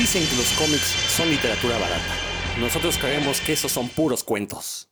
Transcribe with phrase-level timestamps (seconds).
[0.00, 2.14] Dicen que los cómics son literatura barata.
[2.58, 4.88] Nosotros creemos que esos son puros cuentos.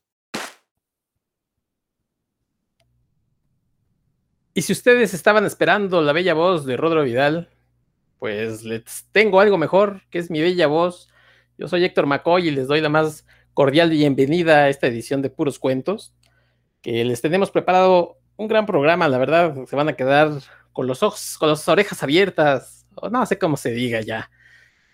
[4.52, 7.48] Y si ustedes estaban esperando la bella voz de Rodro Vidal,
[8.18, 11.08] pues les tengo algo mejor, que es mi bella voz.
[11.56, 15.30] Yo soy Héctor McCoy y les doy la más cordial bienvenida a esta edición de
[15.30, 16.12] Puros Cuentos,
[16.82, 20.32] que les tenemos preparado un gran programa, la verdad, se van a quedar
[20.74, 24.30] con los ojos, con las orejas abiertas, o no sé cómo se diga ya,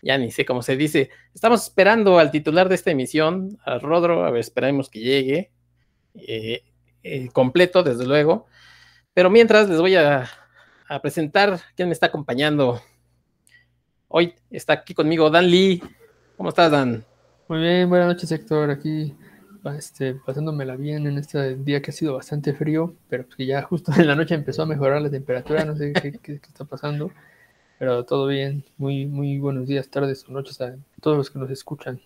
[0.04, 1.10] ya ni sé cómo se dice.
[1.34, 5.50] Estamos esperando al titular de esta emisión, a Rodro, a ver, esperemos que llegue
[6.14, 6.62] eh,
[7.02, 8.46] eh, completo, desde luego.
[9.14, 10.28] Pero mientras les voy a,
[11.02, 12.80] presentar quién me está acompañando.
[14.09, 15.82] Hoy está aquí conmigo Dan Lee.
[16.36, 17.04] ¿Cómo estás, Dan?
[17.48, 18.70] Muy bien, buenas noches, Héctor.
[18.70, 19.16] Aquí
[19.76, 23.92] este, pasándomela bien en este día que ha sido bastante frío, pero que ya justo
[23.96, 27.10] en la noche empezó a mejorar la temperatura, no sé qué, está pasando,
[27.78, 28.64] pero todo bien.
[28.77, 32.01] Muy, muy buenos días, tardes o noches a todos los que nos escuchan.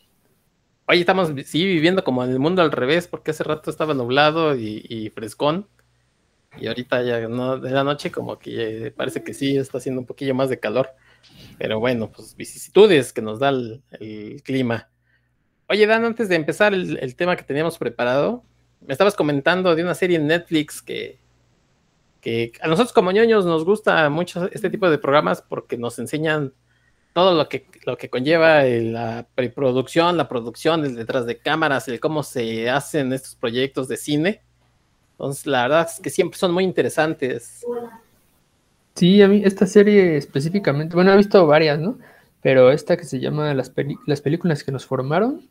[0.87, 4.57] Hoy estamos, sí, viviendo como en el mundo al revés, porque hace rato estaba nublado
[4.57, 5.67] y, y frescón,
[6.57, 10.07] y ahorita ya no, de la noche como que parece que sí está haciendo un
[10.07, 10.91] poquillo más de calor.
[11.59, 14.89] Pero bueno, pues vicisitudes que nos da el, clima.
[15.69, 18.45] Oye, Dan, antes de empezar el, tema que teníamos preparado,
[18.81, 21.19] me estabas comentando de una serie en Netflix que,
[22.61, 26.53] a nosotros como ñoños nos gusta mucho este tipo de programas porque nos enseñan
[27.13, 32.23] todo lo que, lo que conlleva la preproducción, la producción, detrás de cámaras, el cómo
[32.23, 34.43] se hacen estos proyectos de cine.
[35.13, 37.65] Entonces, la verdad es que siempre son muy interesantes.
[38.95, 41.99] Sí, a mí esta serie específicamente, bueno, he visto varias, ¿no?
[42.41, 43.73] Pero esta que se llama Las,
[44.07, 45.49] las películas que nos formaron,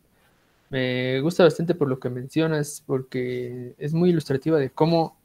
[0.69, 5.16] me gusta bastante por lo que mencionas, porque es muy ilustrativa de cómo,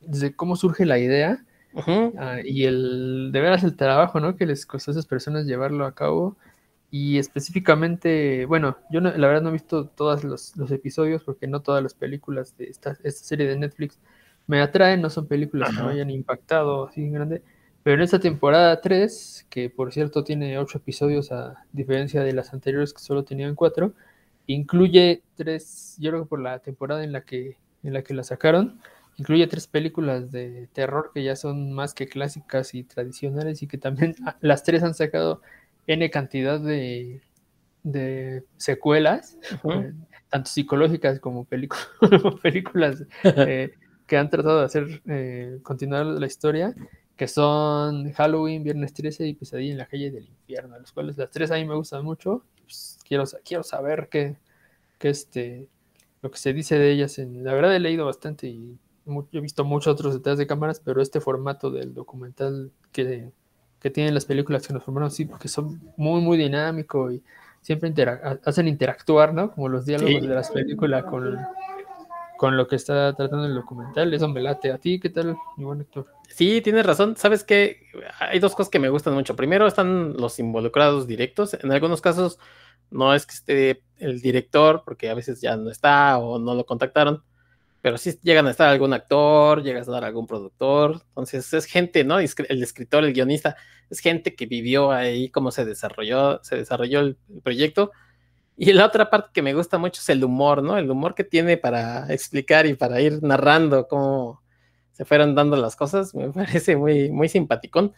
[0.00, 2.42] desde cómo surge la idea uh -huh.
[2.42, 4.36] uh, y el de veras el trabajo, ¿no?
[4.36, 6.36] Que les costó a esas personas llevarlo a cabo.
[6.90, 11.46] Y específicamente, bueno, yo no, la verdad no he visto todos los, los, episodios porque
[11.46, 13.98] no todas las películas de esta, esta serie de Netflix
[14.46, 15.76] me atraen, no son películas uh -huh.
[15.76, 17.42] que me hayan impactado así en grande.
[17.82, 22.52] Pero en esta temporada 3, que por cierto tiene 8 episodios a diferencia de las
[22.54, 23.92] anteriores que solo tenían 4,
[24.48, 28.24] incluye tres, yo creo que por la temporada en la que, en la, que la
[28.24, 28.80] sacaron,
[29.18, 33.76] incluye tres películas de terror que ya son más que clásicas y tradicionales y que
[33.76, 35.42] también las tres han sacado
[35.86, 37.20] N cantidad de,
[37.82, 39.90] de secuelas, uh -huh.
[39.90, 39.94] eh,
[40.28, 41.44] tanto psicológicas como
[42.42, 43.74] películas eh,
[44.06, 46.74] que han tratado de hacer eh, continuar la historia,
[47.16, 51.30] que son Halloween, Viernes 13 y Pesadilla en la calle del infierno, los cuales las
[51.30, 52.44] tres a mí me gustan mucho.
[52.62, 54.36] Pues, quiero, quiero saber qué,
[54.98, 55.68] qué este,
[56.22, 57.18] lo que se dice de ellas.
[57.18, 58.78] En, la verdad he leído bastante y
[59.32, 63.30] he visto muchos otros detrás de cámaras, pero este formato del documental que,
[63.80, 67.22] que tienen las películas que nos formaron, sí, porque son muy, muy dinámico y
[67.60, 67.92] siempre
[68.44, 69.52] hacen interactuar, ¿no?
[69.52, 70.26] Como los diálogos sí.
[70.26, 71.38] de las películas con,
[72.36, 74.14] con lo que está tratando el documental.
[74.14, 74.72] Eso me late.
[74.72, 75.36] ¿A ti qué tal,
[75.80, 76.06] Héctor?
[76.28, 77.16] Sí, tienes razón.
[77.16, 77.82] Sabes que
[78.20, 79.36] hay dos cosas que me gustan mucho.
[79.36, 81.54] Primero están los involucrados directos.
[81.54, 82.38] En algunos casos
[82.90, 86.64] no es que esté el director, porque a veces ya no está o no lo
[86.64, 87.22] contactaron,
[87.88, 91.00] pero sí llegan a estar algún actor, llega a estar algún productor.
[91.08, 92.18] Entonces es gente, ¿no?
[92.18, 93.56] El escritor, el guionista,
[93.88, 97.90] es gente que vivió ahí cómo se desarrolló, se desarrolló el proyecto.
[98.58, 100.76] Y la otra parte que me gusta mucho es el humor, ¿no?
[100.76, 104.42] El humor que tiene para explicar y para ir narrando cómo
[104.92, 107.94] se fueron dando las cosas, me parece muy, muy simpaticón.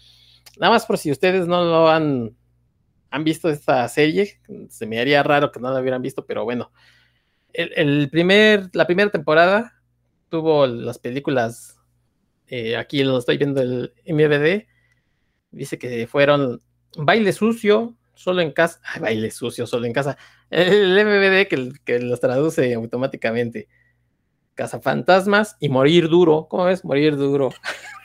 [0.57, 2.37] Nada más por si ustedes no lo han,
[3.11, 6.71] han visto esta serie, se me haría raro que no la hubieran visto, pero bueno.
[7.53, 9.80] El, el primer, la primera temporada
[10.31, 11.79] tuvo las películas,
[12.47, 14.67] eh, aquí lo estoy viendo el MVD,
[15.51, 16.63] dice que fueron
[16.97, 20.19] Baile Sucio, Solo en casa, ay, Baile Sucio, Solo en casa,
[20.51, 23.69] el MVD que, que los traduce automáticamente.
[24.55, 26.47] Cazafantasmas y Morir Duro.
[26.51, 26.85] ¿Cómo ves?
[26.85, 27.51] Morir Duro.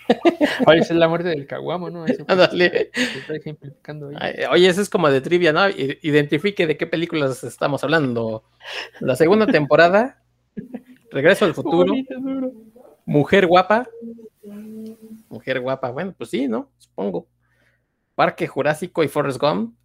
[0.68, 2.06] Oye, esa es la muerte del caguamo, ¿no?
[2.06, 2.24] Eso.
[4.19, 5.67] Ay, oye, eso es como de trivia, ¿no?
[5.67, 8.44] Identifique de qué películas estamos hablando.
[8.99, 10.23] La segunda temporada,
[11.16, 11.94] Regreso al futuro,
[13.06, 13.88] Mujer guapa.
[15.29, 16.70] Mujer guapa, bueno, pues sí, ¿no?
[16.78, 17.29] Supongo.
[18.16, 19.78] Parque Jurásico y Forrest Gump.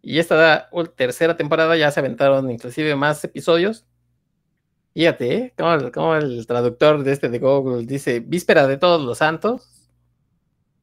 [0.00, 3.84] Y esta tercera temporada ya se aventaron inclusive más episodios.
[4.94, 5.54] Fíjate, ¿eh?
[5.58, 9.90] como, como, el traductor de este de Google dice, Víspera de Todos los Santos,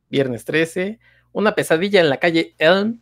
[0.08, 1.00] Viernes 13,
[1.32, 3.02] Una pesadilla en la calle Elm,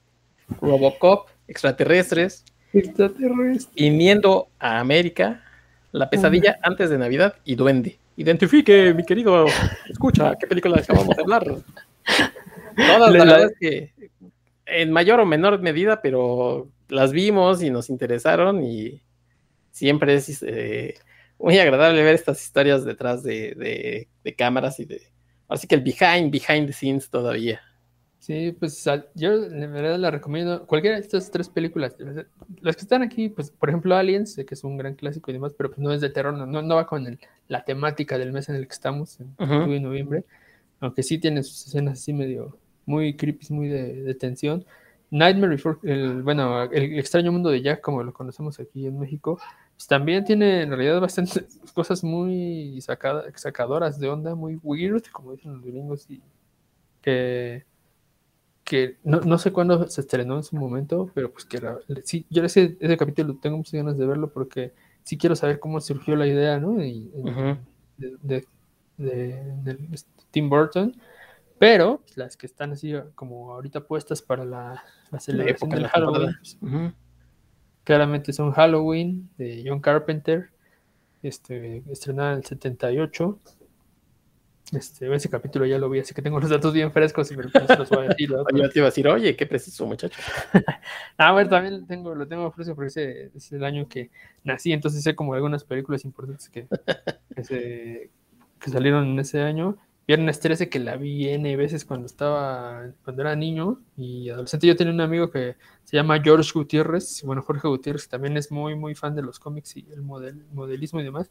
[0.62, 3.70] Robocop, Extraterrestres, Extraterrestres.
[3.76, 5.44] Viniendo a América,
[5.92, 8.00] La pesadilla antes de Navidad y Duende.
[8.16, 9.46] Identifique, mi querido,
[9.90, 11.44] escucha, ¿qué película acabamos de hablar?
[12.76, 13.94] Todas, la verdad es que
[14.66, 19.02] en mayor o menor medida, pero las vimos y nos interesaron y
[19.72, 20.96] siempre es eh,
[21.40, 24.08] muy agradable ver estas historias detrás de,
[24.38, 25.02] cámaras y de...
[25.48, 27.62] Así que el behind, behind the scenes todavía.
[28.22, 30.68] Sí, pues yo en verdad la recomiendo.
[30.68, 31.96] Cualquiera de estas tres películas,
[32.62, 35.34] las que están aquí, pues por ejemplo Aliens, sé que es un gran clásico y
[35.34, 38.48] demás, pero pues no es de terror, no, no va con la temática del mes
[38.50, 40.24] en el que estamos, en octubre y noviembre,
[40.82, 44.66] aunque sí tiene sus escenas así medio muy creepy, muy de, tensión.
[45.10, 49.40] Nightmare Before, el, bueno, el extraño mundo de Jack, como lo conocemos aquí en México,
[49.74, 55.54] pues también tiene en realidad bastantes cosas muy sacadoras de onda, muy weird, como dicen
[55.54, 56.22] los gringos, y
[57.02, 57.66] que
[58.72, 61.60] que no, sé cuándo se estrenó en su momento, pero pues que
[62.06, 64.72] sí, yo ese, ese capítulo tengo muchas ganas de verlo porque
[65.04, 66.78] sí quiero saber cómo surgió la idea, ¿no?
[67.98, 68.46] de,
[70.32, 70.96] Tim Burton,
[71.60, 74.82] pero pues, las que están así como ahorita puestas para la,
[75.12, 76.58] la celebración de Halloween, pues,
[77.84, 80.50] claramente son Halloween de John Carpenter,
[81.24, 83.38] este, estrenada en el 78
[84.72, 87.44] este, ese capítulo ya lo vi, así que tengo los datos bien frescos y me
[87.44, 88.30] los voy a decir.
[88.56, 90.18] Yo te iba a decir, oye, qué preciso, muchacho.
[91.18, 94.12] ah, bueno, también tengo, lo tengo fresco porque ese es el año que
[94.44, 96.68] nací, entonces sé como algunas películas importantes que,
[97.36, 98.10] que,
[98.70, 99.78] salieron en ese año.
[100.08, 104.68] Viernes 13 que la vi N veces cuando estaba, cuando era niño y adolescente.
[104.68, 108.52] Yo tenía un amigo que se llama George Gutiérrez, bueno, Jorge Gutiérrez, que también es
[108.52, 111.30] muy, muy fan de los cómics y el model, modelismo y demás,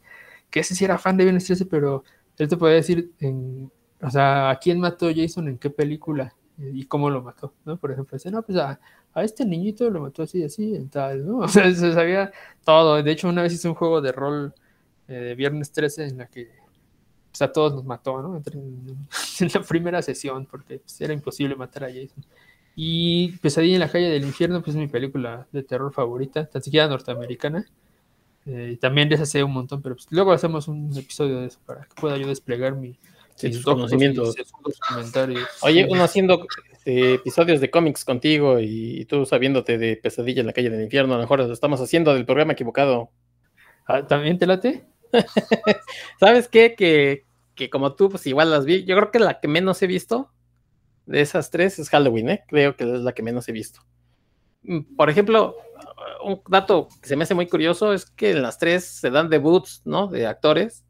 [0.49, 2.03] que ese sí era fan de Viernes 13, pero
[2.37, 6.85] él te puede decir, en, o sea, a quién mató Jason, en qué película y
[6.85, 7.77] cómo lo mató, ¿no?
[7.77, 8.79] Por ejemplo, dice, no, pues a,
[9.15, 11.27] este niñito lo mató así, así, en tal.
[11.29, 12.31] O sea, se sabía
[12.63, 13.01] todo.
[13.01, 14.53] De hecho, una vez hice un juego de rol
[15.07, 16.49] eh, de Viernes 13 en la que
[17.31, 18.41] pues, a todos nos mató, ¿no?
[18.53, 22.23] En, la primera sesión, porque pues, era imposible matar a Jason.
[22.75, 26.61] Y Pesadilla en la calle del infierno, pues es mi película de terror favorita, tan
[26.63, 27.65] siquiera norteamericana.
[28.45, 31.83] Eh, también les hace un montón, pero pues, luego hacemos un episodio de eso para
[31.83, 32.97] que pueda yo desplegar mi,
[33.43, 34.35] mis conocimientos.
[34.89, 35.47] comentarios.
[35.61, 40.53] Oye, uno haciendo este, episodios de cómics contigo y, tú sabiéndote de Pesadilla en la
[40.53, 43.11] calle del infierno, a lo mejor lo estamos haciendo del programa equivocado.
[43.85, 44.85] Ah, ¿También te late?
[46.19, 46.75] ¿Sabes qué?
[46.75, 48.83] Que, que como tú, pues igual las vi.
[48.85, 50.31] Yo creo que la que menos he visto
[51.05, 52.43] de esas tres es Halloween, ¿eh?
[52.47, 53.81] Creo que es la que menos he visto.
[54.63, 55.55] Mm, por ejemplo,
[56.23, 59.29] un dato que se me hace muy curioso es que en las tres se dan
[59.29, 60.07] debuts, ¿no?
[60.07, 60.85] De actores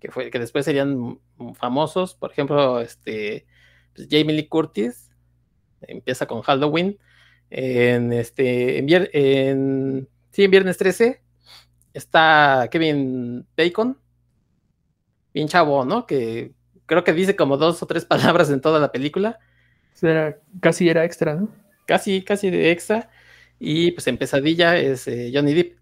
[0.00, 1.20] que, fue, que después serían
[1.54, 2.14] famosos.
[2.14, 3.46] Por ejemplo, este,
[3.94, 5.10] pues, Jamie Lee Curtis
[5.80, 6.98] empieza con Halloween.
[7.50, 11.22] En, este, en, sí, en Viernes 13
[11.94, 13.98] está Kevin Bacon,
[15.32, 16.06] bien chavo, ¿no?
[16.06, 16.52] Que
[16.86, 19.38] creo que dice como dos o tres palabras en toda la película.
[20.00, 21.48] Era, casi era extra, ¿no?
[21.86, 23.10] Casi, casi de extra.
[23.58, 25.78] Y pues en Pesadilla es eh, Johnny Depp.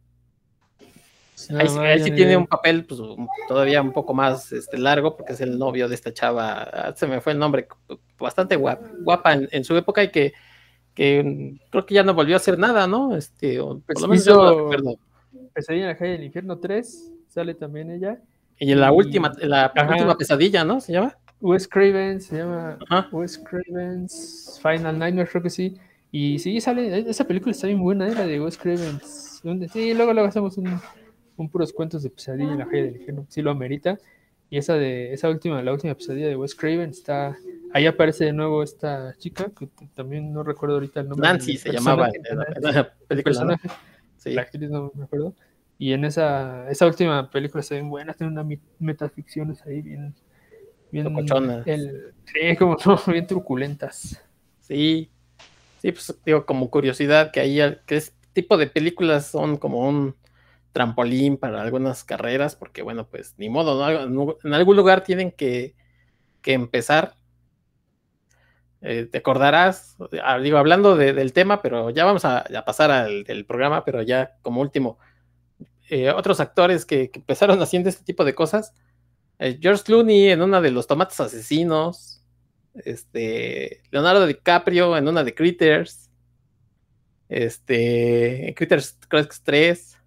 [1.58, 3.00] ahí, sí tiene un papel pues,
[3.48, 7.06] todavía un poco más este, largo porque es el novio de esta chava, ah, se
[7.06, 7.68] me fue el nombre,
[8.18, 10.32] bastante guapa, guapa en, su época y que,
[10.94, 13.14] creo que ya no volvió a hacer nada, ¿no?
[13.14, 14.70] Este, pues lo menos yo
[15.52, 18.18] Pesadilla en la calle del infierno 3, sale también ella.
[18.58, 20.80] Y en la última, la última pesadilla, ¿no?
[20.80, 21.16] ¿Se llama?
[21.40, 22.78] Wes Craven, se llama
[23.12, 25.76] Wes Craven's Final Nightmare, creo que sí.
[26.10, 28.14] Y sí, sale, esa película está bien buena, ¿eh?
[28.14, 29.00] la de Wes Craven.
[29.72, 30.80] Sí, luego, luego hacemos un,
[31.36, 33.98] un puros cuentos de pesadilla en la calle del infierno, sí lo amerita.
[34.48, 37.36] Y esa de esa última, la última pesadilla de Wes Craven está.
[37.72, 41.28] Ahí aparece de nuevo esta chica, que también no recuerdo ahorita el nombre.
[41.28, 42.08] Nancy se llamaba
[42.60, 43.58] la película.
[44.16, 44.32] Sí.
[44.32, 45.34] La actriz no me acuerdo.
[45.78, 48.46] Y en esa, esa última película está bien buena, tiene unas
[48.78, 50.14] metaficciones ahí bien.
[50.90, 51.06] bien
[51.66, 52.76] el, sí, como
[53.08, 54.22] bien truculentas.
[54.60, 55.10] Sí,
[55.80, 60.16] Sí, pues digo, como curiosidad, que ahí, que este tipo de películas son como un
[60.72, 64.36] trampolín para algunas carreras, porque bueno, pues ni modo, ¿no?
[64.42, 65.74] en algún lugar tienen que,
[66.44, 67.14] empezar.
[68.82, 73.84] Eh, te acordarás, ah, digo, hablando del tema, pero ya vamos a, pasar al programa,
[73.84, 74.98] pero ya como último,
[75.88, 78.74] eh, otros actores que, empezaron haciendo este tipo de cosas.
[79.38, 82.15] Eh, George Clooney en una de los tomates asesinos,
[82.84, 86.10] este, Leonardo DiCaprio en una de Critters.
[87.28, 88.98] Este, Critters
[89.42, 89.98] 3.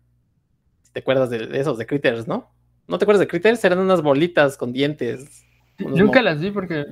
[0.84, 2.50] Si te acuerdas de, esos de Critters, ¿no?
[2.88, 3.64] ¿No te acuerdas de Critters?
[3.64, 5.46] Eran unas bolitas con dientes.
[5.78, 6.88] Nunca las vi porque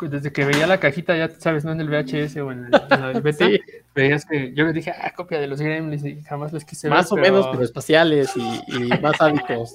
[0.00, 3.46] desde que veía la cajita, ya sabes, no en el VHS o en el, beta,
[3.94, 6.96] veías que yo dije, ah, copia de los Gremlins y jamás los quise ver.
[6.96, 9.74] Más o menos, pero espaciales y, y más sádicos.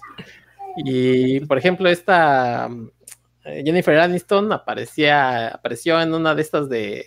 [0.77, 2.69] Y por ejemplo, esta
[3.63, 7.05] Jennifer Aniston aparecía, apareció en una de estas de,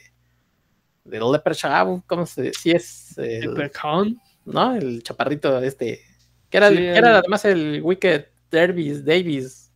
[1.05, 2.59] de Leprechaun, ¿cómo se dice?
[2.61, 4.21] Sí es el, Leprechaun.
[4.45, 4.75] ¿no?
[4.77, 6.01] El chaparrito este,
[6.49, 9.71] que era, Sí, que el- era además el Wicked Davis, Davis.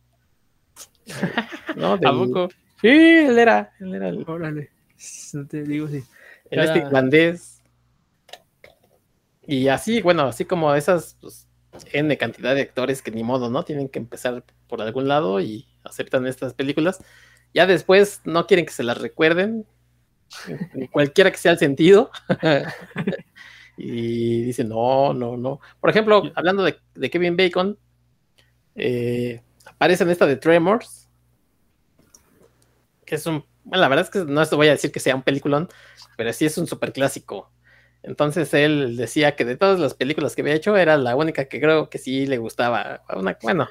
[1.75, 1.93] ¿No?
[1.93, 2.49] ¿A Del- poco?
[2.81, 4.71] Sí, él era, él era el, Órale.
[5.33, 5.97] No te digo si.
[6.49, 7.61] el este Era- irlandés.
[9.45, 11.47] Y así, bueno, así como esas, pues,
[11.91, 13.63] N cantidad de actores que ni modo, ¿no?
[13.63, 17.03] Tienen que empezar por algún lado y aceptan estas películas.
[17.53, 19.65] Ya después no quieren que se las recuerden,
[20.91, 22.11] cualquiera que sea el sentido.
[23.77, 25.59] y dicen, no, no, no.
[25.79, 27.77] Por ejemplo, hablando de, de Kevin Bacon,
[28.75, 31.09] eh, aparece en esta de Tremors,
[33.05, 35.15] que es un, bueno, la verdad es que no os voy a decir que sea
[35.15, 35.69] un peliculón,
[36.17, 37.51] pero sí es un super clásico.
[38.01, 41.61] Entonces él decía que de todas las películas que había hecho era la única que
[41.61, 43.03] creo que sí le gustaba.
[43.15, 43.67] Una- bueno,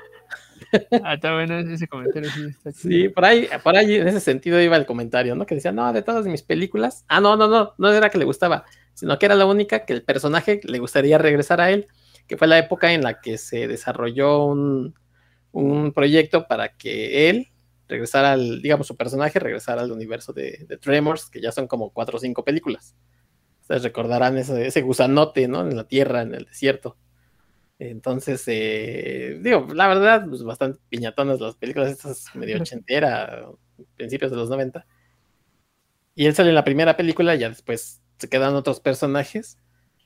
[1.03, 2.31] Ah, está bueno ese comentario.
[2.75, 5.47] Sí, por ahí, por ahí en ese sentido iba el comentario, ¿no?
[5.47, 7.05] Que decía, no, de todas mis películas.
[7.09, 8.65] Ah, no, no, no, no era que le gustaba,
[8.95, 11.89] sino que era la única que el personaje le gustaría regresar a él,
[12.27, 14.95] que fue la época en la que se desarrolló un,
[15.53, 17.49] un proyecto para que él
[17.89, 21.91] regresara al, digamos, su personaje regresara al universo de, de Tremors, que ya son como
[21.91, 22.95] cuatro o cinco películas.
[23.61, 25.61] Ustedes recordarán ese, ese gusanote, ¿no?
[25.61, 26.97] En la tierra, en el desierto.
[27.91, 33.47] Entonces, eh, digo, la verdad, pues bastante piñatonas las películas, estas medio ochentera,
[33.97, 34.87] principios de los 90.
[36.15, 39.59] Y él sale en la primera película, ya después se quedan otros personajes.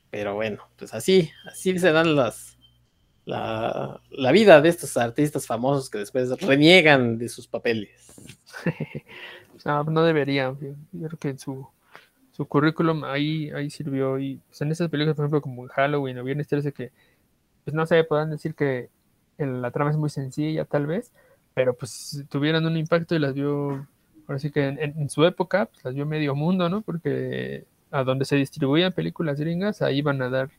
[0.09, 2.57] Pero bueno, pues así, así se dan las,
[3.25, 8.13] la, la vida de estos artistas famosos que después reniegan de sus papeles.
[9.65, 10.55] No, no debería.
[10.91, 11.67] Yo creo que en su,
[12.31, 14.19] su currículum ahí, ahí sirvió.
[14.19, 16.91] Y pues, en esas películas, por ejemplo, como en Halloween o Viernes 13, que,
[17.67, 18.89] pues no sé, podrán decir que
[19.37, 21.11] el- la trama es muy sencilla, tal vez,
[21.53, 23.85] pero pues tuvieron un impacto y las vio,
[24.25, 26.79] ahora sí que en, su época, pues las vio medio mundo, ¿no?
[26.81, 30.49] Porque a donde se distribuían películas gringas, ahí iban a dar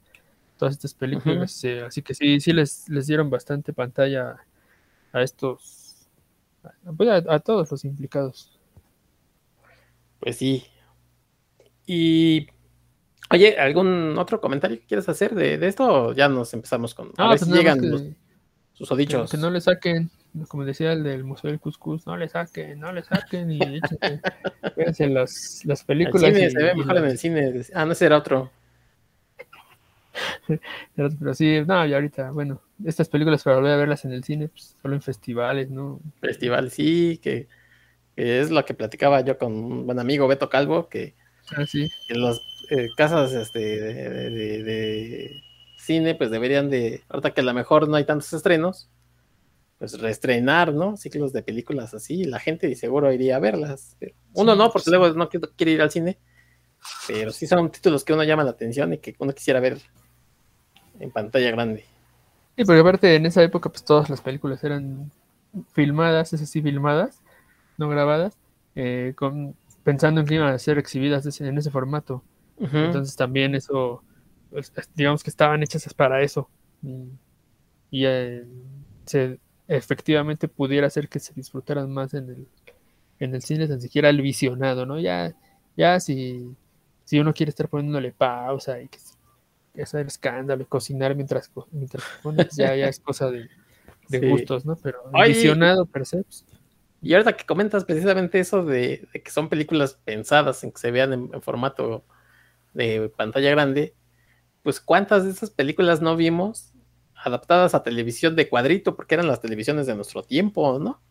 [0.59, 1.65] todas estas películas.
[1.65, 4.37] eh, así que sí, sí les, les dieron bastante pantalla
[5.13, 6.09] a estos,
[6.97, 8.59] pues, a- a todos los implicados.
[10.21, 10.67] Pues sí.
[11.87, 12.49] Y.
[13.31, 16.13] Oye, ¿algún otro comentario que quieras hacer de, de esto?
[16.15, 17.09] Ya nos empezamos con.
[17.09, 18.15] A Ah, ver pues si llegan que- los que,
[18.73, 19.31] susodichos.
[19.31, 20.11] que no le saquen,
[20.49, 23.61] como decía el del Museo del Cuscús, no le saquen, no le saquen y
[24.77, 26.35] échense, las, las El películas.
[26.35, 27.63] cine y- se ve y mejor en el cine.
[27.75, 28.51] Ah, no, ese era otro.
[30.97, 34.49] Pero, sí, no, y ahorita, bueno, estas películas para volver a verlas en el cine,
[34.49, 36.01] pues, solo en festivales, ¿no?
[36.21, 37.47] Festival, sí, que,
[38.17, 41.15] que es lo que platicaba yo con un buen amigo Beto Calvo, que
[41.57, 41.89] Ah, sí.
[42.09, 45.43] en las eh, casas este, de, de- de- de
[45.79, 48.91] cine, pues deberían de, ahorita que a lo mejor no hay tantos estrenos,
[49.79, 50.97] pues reestrenar, ¿no?
[50.97, 53.97] Ciclos de películas así, y la gente seguro iría a verlas.
[54.01, 56.19] pero uno no, pues porque luego no quiere, ir al cine,
[57.09, 59.79] pero sí son títulos que uno llama la atención y que uno quisiera ver
[61.01, 61.85] en pantalla grande.
[62.57, 65.11] Sí, porque aparte en esa época, pues todas las películas eran
[65.73, 67.23] filmadas, esas sí, filmadas,
[67.79, 68.37] no grabadas,
[68.75, 72.25] eh, con, pensando en que iban a ser exhibidas en ese formato.
[72.73, 74.05] Entonces también eso,
[74.51, 76.51] pues, digamos que estaban hechas para eso.
[76.83, 77.19] Y,
[77.91, 78.47] y, eh,
[79.07, 82.49] se, efectivamente pudiera ser que se disfrutaran más en el,
[83.21, 85.01] en el cine, tan siquiera el visionado, ¿no?
[85.01, 85.35] Ya,
[85.77, 86.57] ya si,
[87.05, 88.99] si uno quiere estar poniéndole pausa y que,
[89.75, 93.49] que hacer escándalo, y cocinar mientras, mientras pones, ya, ya es cosa de,
[94.09, 94.27] de Sí.
[94.27, 94.77] gustos, ¿no?
[94.83, 96.45] Pero el visionado per se, pues,
[97.01, 100.91] Y ahorita que comentas precisamente eso de, de que son películas pensadas en que se
[100.91, 102.05] vean en, en formato
[102.79, 103.95] de pantalla grande,
[104.63, 106.73] pues cuántas de esas películas no vimos
[107.15, 111.03] adaptadas a televisión de cuadrito, porque eran las televisiones de nuestro tiempo, ¿no?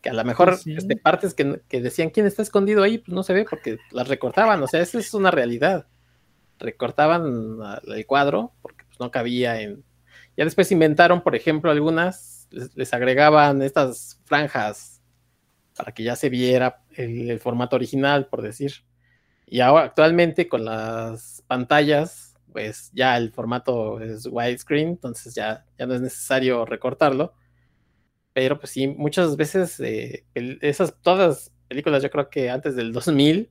[0.00, 0.74] Que a lo mejor Pues sí.
[0.76, 4.08] este, partes que, que decían quién está escondido ahí, pues no se ve porque las
[4.08, 5.86] recortaban, o sea, esa es una realidad.
[6.58, 9.84] Recortaban el cuadro porque pues, no cabía en...
[10.36, 15.02] Ya después inventaron, por ejemplo, algunas, les, les agregaban estas franjas
[15.76, 18.72] para que ya se viera el, el formato original, por decir.
[19.52, 25.84] Y ahora actualmente con las pantallas, pues ya el formato es widescreen, entonces ya, ya
[25.84, 27.34] no es necesario recortarlo.
[28.32, 33.50] Pero pues sí, muchas veces eh, esas todas películas, yo creo que antes del 2000,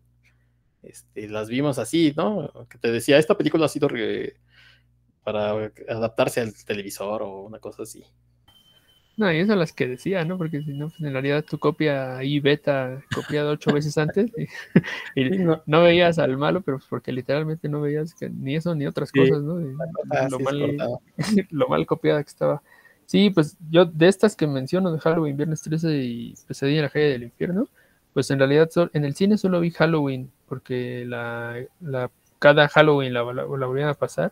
[0.82, 2.52] este, las vimos así, ¿no?
[2.68, 3.88] Que te decía, esta película ha sido
[5.24, 8.04] para adaptarse al televisor o una cosa así.
[9.18, 10.38] No, y eso las que decía, ¿no?
[10.38, 14.48] Porque si no, pues, en realidad tu copia ahí beta copiado ocho veces antes y,
[15.16, 15.62] y no.
[15.66, 19.12] no veías al malo, pero pues porque literalmente no veías que ni eso ni otras
[19.12, 19.62] Sí, cosas, ¿no?
[19.62, 20.60] Y Ah, lo, sí, mal,
[21.52, 22.64] lo mal copiada que estaba.
[23.06, 26.90] Sí, pues yo de estas que menciono de Halloween, Viernes 13 y Pesadilla en la
[26.90, 27.68] calle del infierno,
[28.14, 33.24] pues en realidad en el cine solo vi Halloween porque la, la cada Halloween la,
[33.26, 34.32] la, la volvían a pasar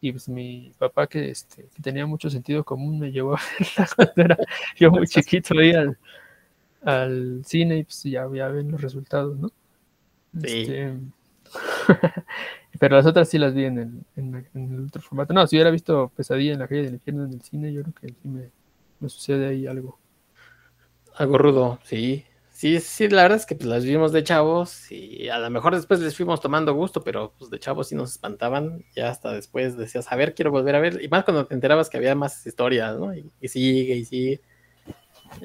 [0.00, 3.88] y pues mi papá que, este, que tenía mucho sentido común me llevó a verla
[3.96, 4.38] cuando era
[4.76, 5.98] yo muy chiquito ahí al,
[6.82, 9.48] al cine y pues ya, ya ven los resultados, ¿no?
[10.42, 10.48] Sí.
[10.62, 10.94] Este,
[12.80, 15.32] pero las otras sí las vi en el, en, en el otro formato.
[15.34, 17.94] No, si hubiera visto Pesadilla en la calle del infierno en el cine, yo creo
[17.94, 18.50] que sí me,
[19.00, 19.98] me sucede ahí algo.
[21.16, 22.24] Algo rudo, sí.
[22.58, 25.76] Sí, sí, la verdad es que pues, las vimos de chavos y a lo mejor
[25.76, 28.84] después les fuimos tomando gusto, pero pues de chavos sí nos espantaban.
[28.96, 31.00] Ya hasta después decías, a ver, quiero volver a ver.
[31.00, 33.14] Y más cuando te enterabas que había más historias, ¿no?
[33.14, 34.40] Y, y sigue y sigue.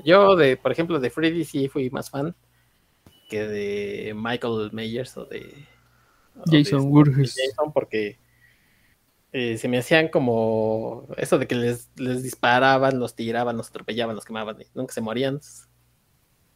[0.04, 2.36] Yo, de, por ejemplo, de Freddy sí fui más fan
[3.30, 5.68] que de Michael Myers o de
[6.36, 7.36] o Jason este, Voorhees.
[7.36, 8.18] Jason, porque
[9.34, 14.16] eh, se me hacían como eso de que les, les disparaban, los tiraban, los atropellaban,
[14.16, 15.42] los quemaban y nunca se morían.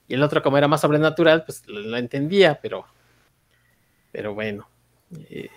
[0.08, 2.86] Y el otro, como era más sobrenatural, pues lo, lo entendía, pero,
[4.12, 4.68] pero bueno.
[5.30, 5.50] eh,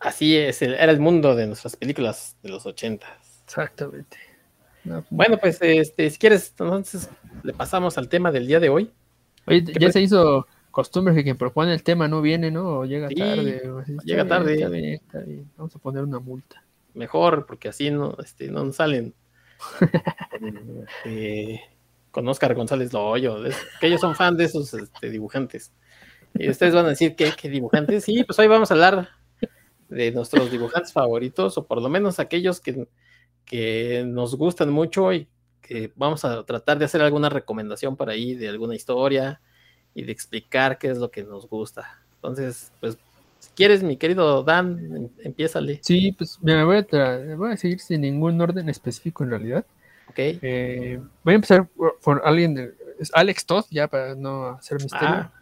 [0.00, 3.10] así es, el- era el mundo de nuestras películas de los ochentas.
[3.46, 4.16] Exactamente.
[4.84, 7.08] No, Bueno, pues este, si quieres, entonces
[7.42, 8.90] le pasamos al tema del día de hoy.
[9.46, 9.94] Oye, ¿qué ya pues?
[9.94, 12.80] se hizo costumbre que quien propone el tema no viene, ¿no?
[12.80, 13.70] O llega Sí, tarde.
[13.70, 13.96] o así.
[14.04, 14.54] Llega bien, tarde.
[14.54, 15.50] Está bien, está bien.
[15.56, 16.62] Vamos a poner una multa.
[16.94, 19.14] Mejor, porque así no, este, no nos salen
[21.04, 21.60] eh,
[22.16, 23.42] con Oscar González Loyo,
[23.78, 25.70] que ellos son fan de esos este, dibujantes.
[26.32, 29.10] Y ustedes van a decir que, que dibujantes, sí, pues hoy vamos a hablar
[29.90, 32.88] de nuestros dibujantes favoritos, o por lo menos aquellos que,
[33.44, 35.28] que nos gustan mucho y
[35.60, 39.42] que vamos a tratar de hacer alguna recomendación por ahí de alguna historia
[39.94, 42.02] y de explicar qué es lo que nos gusta.
[42.14, 42.96] Entonces, pues,
[43.40, 45.80] si quieres, mi querido Dan, em- empiézale.
[45.82, 49.66] Sí, pues me voy a, voy a seguir sin ningún orden específico en realidad.
[50.08, 50.18] ¿Ok?
[50.18, 54.80] Eh, voy a empezar por, por alguien de es Alex Todd, ya para no hacer
[54.82, 55.08] misterio.
[55.08, 55.32] Ah,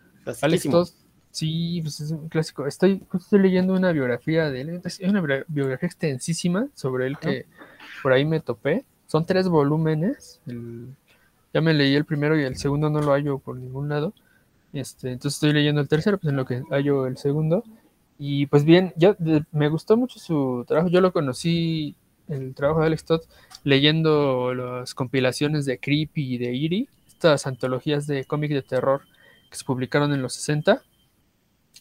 [0.42, 0.62] Alex.
[0.70, 0.88] Todd,
[1.30, 2.66] sí, pues es un clásico.
[2.66, 4.80] Estoy, estoy leyendo una biografía de él.
[4.84, 7.46] Es una biografía extensísima sobre él que
[8.02, 8.84] por ahí me topé.
[9.06, 10.40] Son tres volúmenes.
[10.46, 10.88] el-
[11.52, 14.12] ya me leí el primero y el segundo no lo hallo por ningún lado.
[14.72, 17.62] Este, entonces estoy leyendo el tercero, pues en lo que hallo el segundo.
[18.18, 20.88] Y pues bien, yo de- me gustó mucho su trabajo.
[20.88, 21.94] Yo lo conocí,
[22.28, 23.22] el trabajo de Alex Todd,
[23.64, 29.02] leyendo las compilaciones de Creepy y de Eerie, estas antologías de cómic de terror
[29.50, 30.82] que se publicaron en los 60.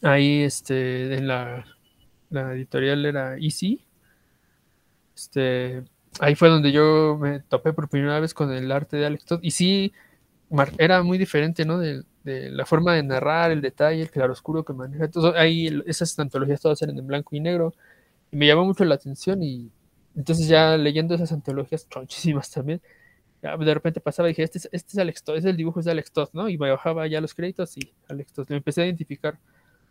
[0.01, 1.65] Ahí este, en la,
[2.29, 3.83] la editorial era Easy.
[5.15, 5.83] Este,
[6.19, 9.39] ahí fue donde yo me topé por primera vez con el arte de Alex Todd.
[9.41, 9.93] Y sí,
[10.77, 11.77] era muy diferente, ¿no?
[11.77, 15.09] De, de la forma de narrar, el detalle, el claroscuro que maneja.
[15.09, 17.73] Todo, ahí esas antologías todas eran en blanco y negro.
[18.31, 19.71] Y me llamó mucho la atención y
[20.15, 22.81] entonces ya leyendo esas antologías chonchísimas también,
[23.41, 25.85] de repente pasaba y dije, este es, este es Alex Todd, es el dibujo es
[25.85, 26.47] de Alex Todd, ¿no?
[26.47, 28.47] Y me bajaba ya los créditos y Alex Todd.
[28.49, 29.37] Me empecé a identificar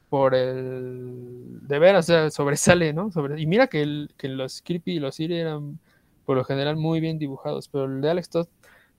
[0.09, 1.59] por el...
[1.69, 3.11] De veras, o sea, sobresale, ¿no?
[3.37, 5.79] Y mira que, el, que los Creepy y los Eerie eran
[6.25, 8.47] por lo general muy bien dibujados, pero el de Alex Todd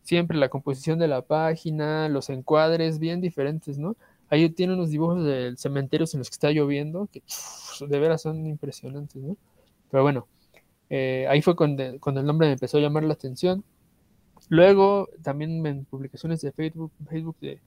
[0.03, 3.95] siempre la composición de la página, los encuadres bien diferentes, ¿no?
[4.29, 7.23] Ahí tiene unos dibujos de cementerios en los que está lloviendo, que
[7.87, 9.37] de veras son impresionantes, ¿no?
[9.89, 10.27] Pero bueno,
[10.95, 13.63] eh, ahí fue cuando, el nombre me empezó a llamar la atención.
[14.49, 17.59] Luego, también en publicaciones de Facebook, Facebook de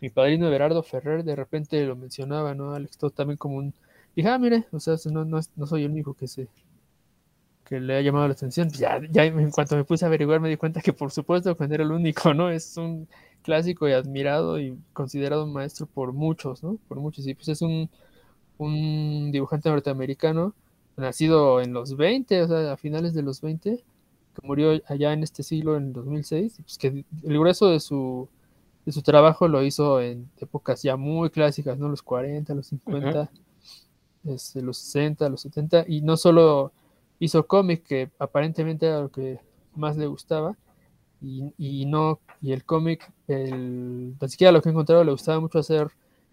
[0.00, 2.74] mi padrino Everardo Ferrer, de repente lo mencionaba, ¿no?
[2.74, 3.72] Alex Todd también como un...
[4.16, 6.48] Dije, ah, mire, o sea, no, no, soy el único que se
[7.64, 8.68] que le ha llamado la atención.
[8.70, 11.64] Ya, ya en cuanto me puse a averiguar me di cuenta que por supuesto que
[11.64, 12.50] era el único, ¿no?
[12.50, 13.06] Es un
[13.42, 16.78] clásico y admirado y considerado maestro por muchos, ¿no?
[16.88, 17.28] Por muchos.
[17.28, 17.88] Y pues es un,
[18.58, 20.52] un dibujante norteamericano
[21.02, 23.76] nacido en los 20, o sea, a finales de los 20,
[24.34, 28.28] que murió allá en este siglo, en 2006, y pues que el grueso de su,
[28.86, 31.88] de su trabajo lo hizo en épocas ya muy clásicas, ¿no?
[31.88, 33.30] Los 40, los 50,
[34.24, 36.72] este, los 60, los 70, y no solo
[37.18, 39.38] hizo cómic, que aparentemente era lo que
[39.74, 40.56] más le gustaba,
[41.20, 45.38] y, y no, y el cómic, el, tan siquiera lo que he encontrado, le gustaba
[45.38, 45.88] mucho hacer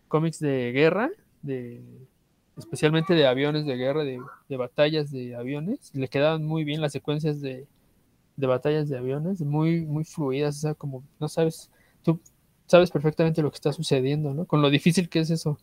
[0.08, 1.82] cómics de guerra, de
[2.60, 6.92] especialmente de aviones de guerra, de, de batallas de aviones, le quedaban muy bien las
[6.92, 7.68] secuencias de,
[8.40, 11.70] de batallas de aviones, muy, muy fluidas, o sea, como no sabes,
[12.04, 12.20] tú
[12.68, 14.46] sabes perfectamente lo que está sucediendo, ¿no?
[14.46, 15.58] Con lo difícil que es eso.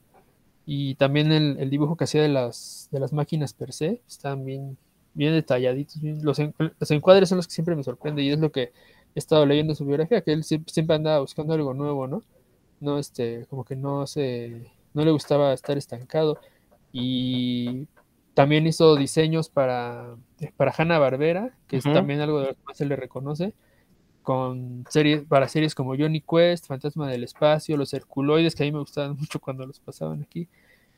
[0.66, 4.44] Y también el, el dibujo que hacía de las, de las máquinas per se, están
[4.44, 4.76] bien,
[5.14, 6.38] bien detalladitos, los,
[6.78, 8.72] los encuadres son los que siempre me sorprenden y es lo que
[9.14, 12.22] he estado leyendo en su biografía, que él siempre, siempre andaba buscando algo nuevo, ¿no?
[12.80, 16.38] No, este, como que no se, no le gustaba estar estancado
[16.98, 17.86] y
[18.32, 20.16] también hizo diseños para,
[20.56, 23.52] para Hanna Barbera, que es también algo de lo que más se le reconoce,
[24.22, 28.72] con series, para series como Johnny Quest, Fantasma del Espacio, Los Herculoides, que a mí
[28.72, 30.48] me gustaban mucho cuando los pasaban aquí.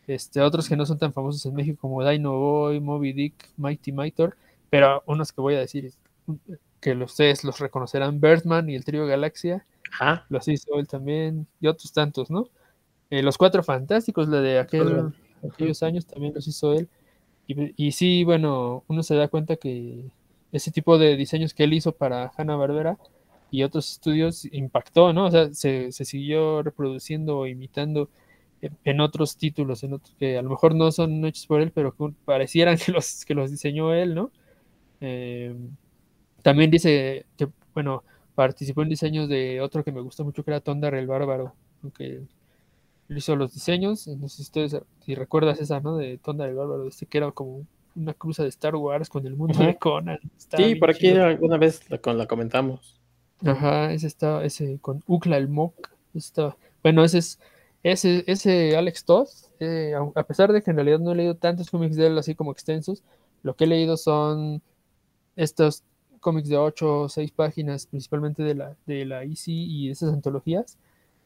[0.07, 3.93] Este, otros que no son tan famosos en México como Dino Boy, Moby Dick, Mighty
[3.93, 4.37] Mightor,
[4.71, 5.93] pero unos que voy a decir
[6.81, 9.67] que ustedes los reconocerán, Birdman y el trío Galaxia,
[10.29, 12.49] los hizo él también, y otros tantos, ¿no?
[13.11, 15.13] Eh, los Cuatro Fantásticos, la de aquel,
[15.45, 16.89] aquellos años, también los hizo él.
[17.47, 20.05] Y, y, sí, bueno, uno se da cuenta que
[20.53, 22.99] ese tipo de diseños que él hizo para Hanna-Barbera
[23.51, 25.27] y otros estudios impactó, ¿no?
[25.27, 28.11] O sea, se, se siguió reproduciendo o imitando
[28.85, 31.95] en, otros títulos, en otros, que a lo mejor no son hechos por él, pero
[31.95, 34.31] que parecieran que los, que los diseñó él, ¿no?
[35.01, 35.55] Eh,
[36.43, 40.61] también dice que, bueno, participó en diseños de otro que me gustó mucho, que era
[40.61, 42.23] Tondar el Bárbaro, aunque
[43.09, 45.97] él hizo los diseños, no sé si ustedes, si recuerdas esa, ¿no?
[45.97, 47.65] De Tondar el Bárbaro, este que era como
[47.97, 50.21] una cruza de Star Wars con el mundo de Conan.
[50.37, 53.01] sí, por aquí alguna vez la, la, comentamos.
[53.45, 57.41] Ajá, ese estaba, ese con Ukla el Mok, estaba, bueno, ese es,
[57.83, 59.29] ese, ese Alex Todd,
[59.61, 62.35] eh, a pesar de que en realidad no he leído tantos cómics de él así
[62.35, 63.03] como extensos,
[63.43, 64.63] lo que he leído son
[65.37, 65.85] estos
[66.21, 70.77] cómics de 8 o 6 páginas, principalmente de la, de la EC y esas antologías.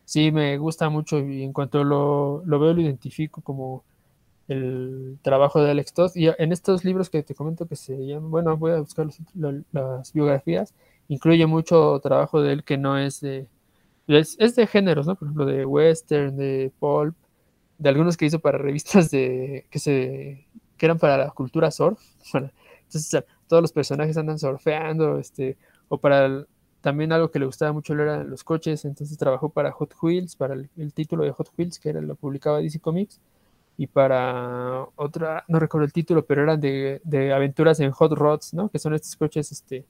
[0.05, 3.85] Sí, me gusta mucho y en cuanto lo, lo veo, lo identifico como
[4.49, 6.12] el trabajo de Alex Todd.
[6.17, 9.09] Y en estos libros que te comento que se llaman, bueno, voy a buscar
[9.73, 10.75] las biografías,
[11.09, 13.49] incluye mucho trabajo de él que no es de,
[14.09, 15.17] es, de géneros, ¿no?
[15.17, 17.17] Por ejemplo, de western, de pulp,
[17.79, 22.01] de algunos que hizo para revistas de que se que eran para la cultura surf.
[22.35, 25.57] entonces todos los personajes andan surfeando, este,
[25.88, 26.47] o para
[26.83, 30.55] también algo que le gustaba mucho eran los coches, entonces trabajó para Hot Wheels, para
[30.55, 33.21] el, título de Hot Wheels, que era lo publicaba DC Comics,
[33.79, 38.53] y para otra, no recuerdo el título, pero eran de, de aventuras en Hot Rods,
[38.55, 38.68] ¿no?
[38.68, 39.87] Que son estos coches, este,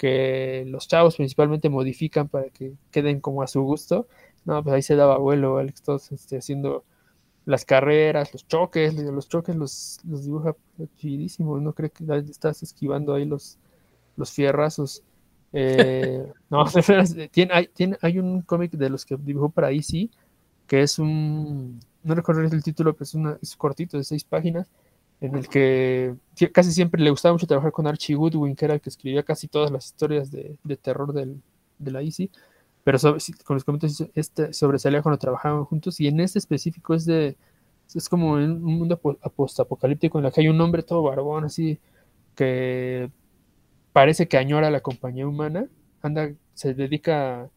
[0.00, 4.08] que los chavos principalmente modifican para que queden como a su gusto.
[4.46, 6.84] No, pues ahí se daba vuelo Alex Todd este, haciendo
[7.44, 10.56] las carreras, los choques, los choques los, los dibuja
[10.96, 13.58] chidísimos, no creo que estás esquivando ahí los,
[14.16, 15.02] los fierrazos.
[15.52, 16.64] Eh, no,
[17.30, 20.10] tiene, hay, tiene, hay un cómic de los que dibujó para EC,
[20.66, 24.70] que es un, no recuerdo el título, pero es, una, es cortito, de seis páginas,
[25.20, 26.14] en el que
[26.52, 29.48] casi siempre le gustaba mucho trabajar con Archie Goodwin, que era el que escribía casi
[29.48, 31.42] todas las historias de, terror del,
[31.78, 32.30] de la Easy,
[32.84, 32.98] pero
[33.44, 37.36] con los comentarios este sobresalía cuando trabajaban juntos, y en este específico es de,
[37.94, 41.78] es como un mundo post-apocalíptico en el que hay un hombre todo barbón, así,
[42.34, 43.10] que
[43.92, 45.66] parece que añora la compañía humana,
[46.02, 47.50] anda, se dedica a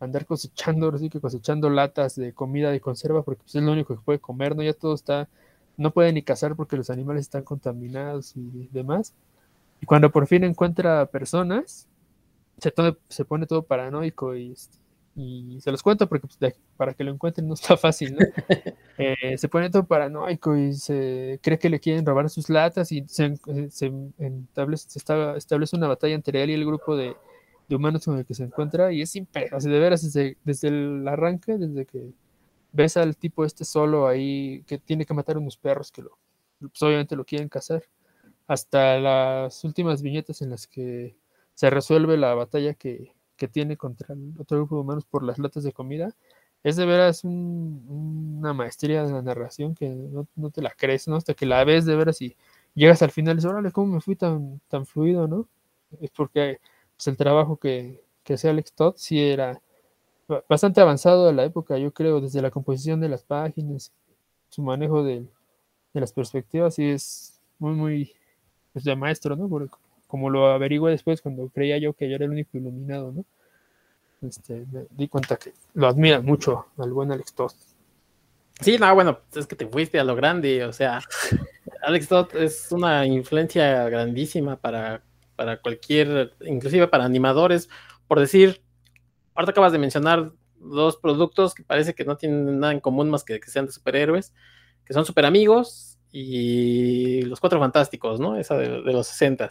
[0.00, 3.94] andar cosechando, así que cosechando latas de comida de conserva, porque pues, es lo único
[3.94, 4.62] que puede comer, ¿no?
[4.62, 5.28] Ya todo está
[5.78, 9.14] no puede ni cazar porque los animales están contaminados y demás.
[9.80, 11.86] Y cuando por fin encuentra personas,
[12.58, 12.74] se,
[13.08, 14.54] se pone todo paranoico y,
[15.18, 18.20] y, se los cuento porque pues, para que lo encuentren no está fácil, ¿no?
[19.00, 23.04] Eh, se pone todo paranoico y se cree que le quieren robar sus latas y
[23.06, 23.36] se,
[23.70, 27.14] se, establece, se establece, una batalla entre él y el grupo de,
[27.68, 31.06] de humanos con el que se encuentra y es impresionante, de veras desde, desde el
[31.06, 32.12] arranque, desde que
[32.72, 36.18] ves al tipo este solo ahí que tiene que matar unos perros que lo,
[36.58, 37.84] pues, obviamente lo quieren cazar,
[38.48, 41.14] hasta las últimas viñetas en las que
[41.54, 43.12] se resuelve la batalla que,
[43.46, 46.14] tiene contra el otro grupo de humanos por las latas de comida,
[46.64, 51.16] es de veras una maestría de la narración que no, te la crees, ¿no?
[51.16, 52.36] Hasta que la ves de veras y
[52.74, 55.48] llegas al final y dices, órale, ¿cómo me fui tan, tan fluido, no?
[56.00, 56.60] Es porque
[56.96, 59.60] pues, el trabajo que, que hacía Alex Todd sí era
[60.48, 63.92] bastante avanzado a la época, yo creo, desde la composición de las páginas,
[64.50, 65.26] su manejo de,
[65.94, 68.12] las perspectivas, y es muy, muy,
[68.72, 69.48] pues de maestro, ¿no?
[70.08, 73.24] Como lo averigué después cuando creía yo que yo era el único iluminado, ¿no?
[74.26, 77.52] Este, me di cuenta que lo admira mucho al buen Alex Todd.
[78.60, 81.00] Sí, no, bueno, es que te fuiste a lo grande, o sea,
[81.82, 85.04] Alex Todd es una influencia grandísima para,
[85.36, 87.68] para cualquier, inclusive para animadores,
[88.08, 88.60] por decir,
[89.34, 93.22] ahorita acabas de mencionar dos productos que parece que no tienen nada en común más
[93.22, 94.34] que que sean de superhéroes,
[94.84, 98.36] que son super amigos y los cuatro fantásticos, ¿no?
[98.36, 99.48] Esa de, los 60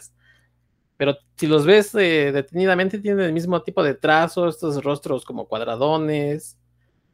[0.98, 5.48] Pero si los ves eh, detenidamente, tienen el mismo tipo de trazo, estos rostros como
[5.48, 6.58] cuadradones,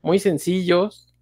[0.03, 1.15] muy sencillos.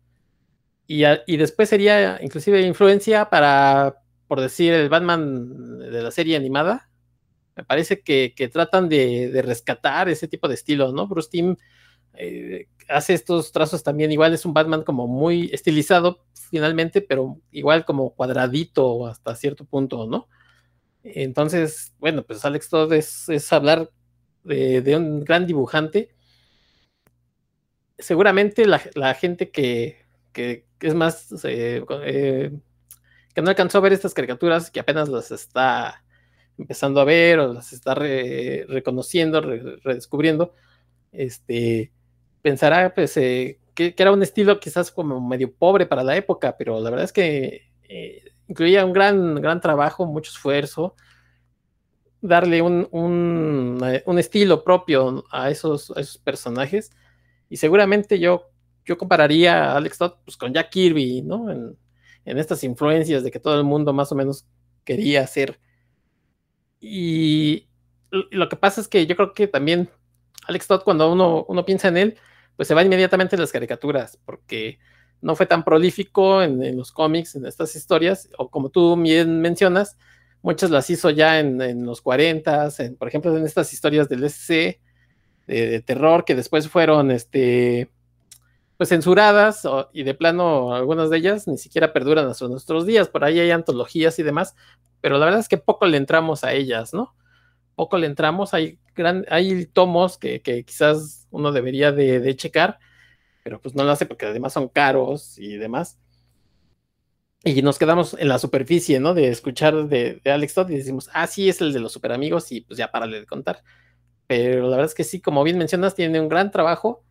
[0.87, 3.97] Y, y después sería inclusive influencia para,
[4.27, 6.89] por decir, el Batman de la serie animada,
[7.57, 11.07] me parece que, tratan de, rescatar ese tipo de estilo, ¿no?
[11.07, 11.57] Bruce Timm
[12.15, 17.85] eh, hace estos trazos también, igual es un Batman como muy estilizado finalmente, pero igual
[17.85, 20.29] como cuadradito hasta cierto punto, ¿no?
[21.05, 23.91] Entonces, bueno, pues Alex Todd es, hablar
[24.45, 26.11] de, un gran dibujante,
[27.99, 29.97] seguramente la, gente que,
[30.81, 32.53] es más, eh, eh,
[33.35, 36.05] que no alcanzó a ver estas caricaturas, que apenas las está
[36.59, 40.55] empezando a ver o las está reconociendo, redescubriendo,
[41.11, 41.93] este,
[42.43, 46.81] pensará pues, eh, que, era un estilo quizás como medio pobre para la época, pero
[46.81, 47.73] la verdad es que
[48.49, 50.95] incluía un gran, gran trabajo, mucho esfuerzo,
[52.21, 55.93] darle un, un, estilo propio a esos,
[56.25, 56.91] personajes.
[57.49, 58.51] Y seguramente yo,
[58.85, 61.51] yo compararía a Alex Todd pues, con Jack Kirby, ¿no?
[61.51, 61.77] En,
[62.25, 64.47] en, estas influencias de que todo el mundo más o menos
[64.85, 65.61] quería hacer.
[66.81, 67.69] Y
[68.11, 69.91] lo que pasa es que yo creo que también
[70.47, 72.19] Alex Todd, cuando uno, uno piensa en él,
[72.57, 74.79] pues se va inmediatamente a las caricaturas, porque
[75.23, 79.97] no fue tan prolífico en, los cómics, en estas historias, o como tú bien mencionas,
[80.43, 84.81] muchas las hizo ya en, los 40, por ejemplo, en estas historias del SC
[85.47, 87.89] de, terror que después fueron este,
[88.77, 93.09] pues censuradas y de plano algunas de ellas ni siquiera perduran hasta nuestros días.
[93.09, 94.57] Por ahí hay antologías y demás,
[95.01, 97.15] pero la verdad es que poco le entramos a ellas, ¿no?
[97.77, 102.81] Poco le entramos, hay, gran, hay tomos que, quizás uno debería de, de checar,
[103.43, 105.99] pero pues no lo hace porque además son caros y demás
[107.45, 109.15] y nos quedamos en la superficie, ¿no?
[109.15, 112.53] De escuchar de, Alex Todd y decimos, ah, sí, es el de los super amigos
[112.53, 113.63] y pues ya párale de contar.
[114.27, 117.05] Pero la verdad es que sí, como bien mencionas, tiene un gran trabajo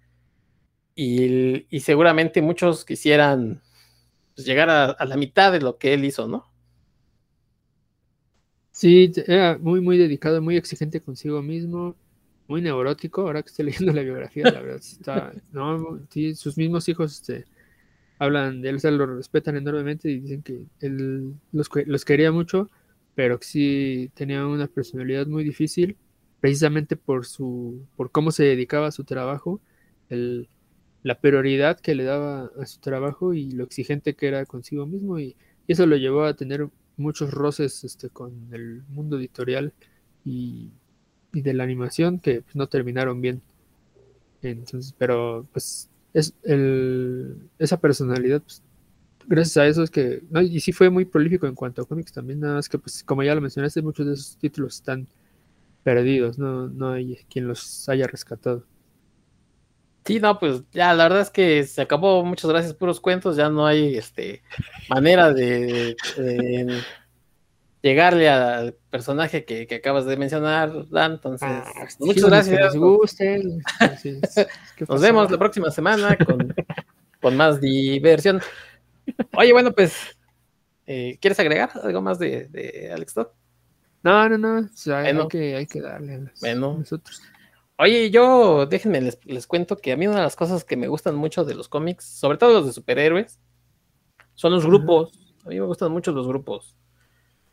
[0.96, 3.62] y, seguramente muchos quisieran
[4.36, 6.50] pues, llegar a, la mitad de lo que él hizo, ¿no?
[8.72, 11.96] Sí, era muy, muy dedicado, muy exigente consigo mismo,
[12.52, 13.22] muy neurótico.
[13.22, 16.00] Ahora que estoy leyendo la biografía, la verdad, está, no,
[16.36, 17.46] sus mismos hijos, este
[18.20, 22.32] hablan de él, o sea, lo respetan enormemente y dicen que él los, los quería
[22.32, 22.70] mucho,
[23.16, 25.98] pero que sí tenía una personalidad muy difícil,
[26.40, 29.60] precisamente por su, por cómo se dedicaba a su trabajo,
[30.10, 30.50] el,
[31.02, 35.20] la prioridad que le daba a su trabajo y lo exigente que era consigo mismo,
[35.20, 35.36] y,
[35.68, 39.74] eso lo llevó a tener muchos roces este, con el mundo editorial
[40.26, 40.72] y,
[41.34, 43.41] y de la animación que pues, no terminaron bien.
[44.41, 48.63] Entonces, pero pues es el, esa personalidad, pues,
[49.28, 52.39] gracias a eso es que, y sí fue muy prolífico en cuanto a cómics también,
[52.39, 55.08] nada más que, pues, como ya lo mencionaste, muchos de esos títulos están
[55.84, 58.65] perdidos, no, no hay quien los haya rescatado.
[60.06, 63.50] Sí, no, pues ya la verdad es que se acabó, muchas gracias, puros cuentos, ya
[63.50, 64.41] no hay este
[64.89, 65.96] manera de,
[67.82, 71.13] llegarle al personaje que, acabas de mencionar, Dan.
[71.13, 72.76] Entonces, ah, muchas gracias.
[74.88, 76.17] Nos vemos la próxima semana
[77.22, 78.41] con, más diversión.
[79.36, 80.17] Oye, bueno, pues,
[80.86, 83.28] eh, ¿quieres agregar algo más de, Alex Todd?
[84.04, 84.70] No, no, no.
[84.96, 87.22] hay, que, hay que darle a, nosotros.
[87.78, 90.88] Oye, yo, déjenme, les, les cuento que a mí una de las cosas que me
[90.88, 93.39] gustan mucho de los cómics, sobre todo los de superhéroes,
[94.34, 95.12] son los grupos.
[95.46, 96.76] A mí me gustan mucho los grupos.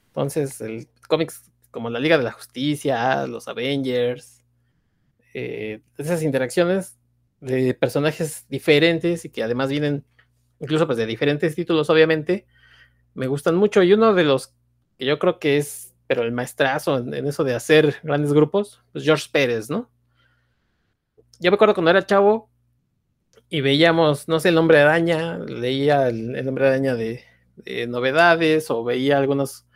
[0.09, 4.42] Entonces, el cómics como la Liga de la Justicia, los Avengers,
[5.35, 6.99] eh, esas interacciones
[7.40, 10.05] de personajes diferentes y que además vienen
[10.61, 12.47] incluso pues de diferentes títulos, obviamente,
[13.14, 13.83] me gustan mucho.
[13.83, 14.55] Y uno de los
[14.99, 19.05] que yo creo que es, pero el maestrazo en, eso de hacer grandes grupos, pues
[19.05, 19.90] George Pérez, ¿no?
[21.40, 22.51] Yo me acuerdo cuando era chavo
[23.49, 27.23] y veíamos, no sé, el nombre de araña, leía el, nombre de araña de,
[27.57, 29.67] de novedades o veía algunos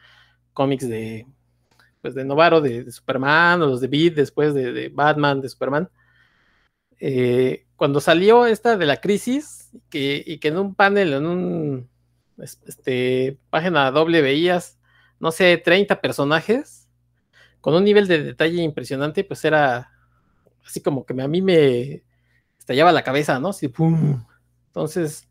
[0.53, 1.27] cómics de,
[2.01, 5.89] pues de Novaro, de, Superman, o los de Beat después de, Batman, de Superman.
[7.01, 11.91] Eh, cuando salió esta de la crisis, que, y que en un panel, en un
[12.39, 14.79] este, página doble veías,
[15.21, 16.89] no sé, 30 personajes,
[17.61, 19.93] con un nivel de detalle impresionante, pues era
[20.67, 22.03] así como que a mí me
[22.59, 23.51] estallaba la cabeza, ¿no?
[23.51, 24.25] Así, ¡pum!
[24.67, 25.29] Entonces,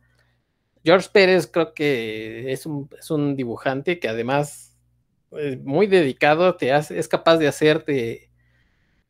[0.84, 4.71] George Pérez creo que es un, es un dibujante que además
[5.64, 8.32] muy dedicado, te hace, es capaz de hacerte,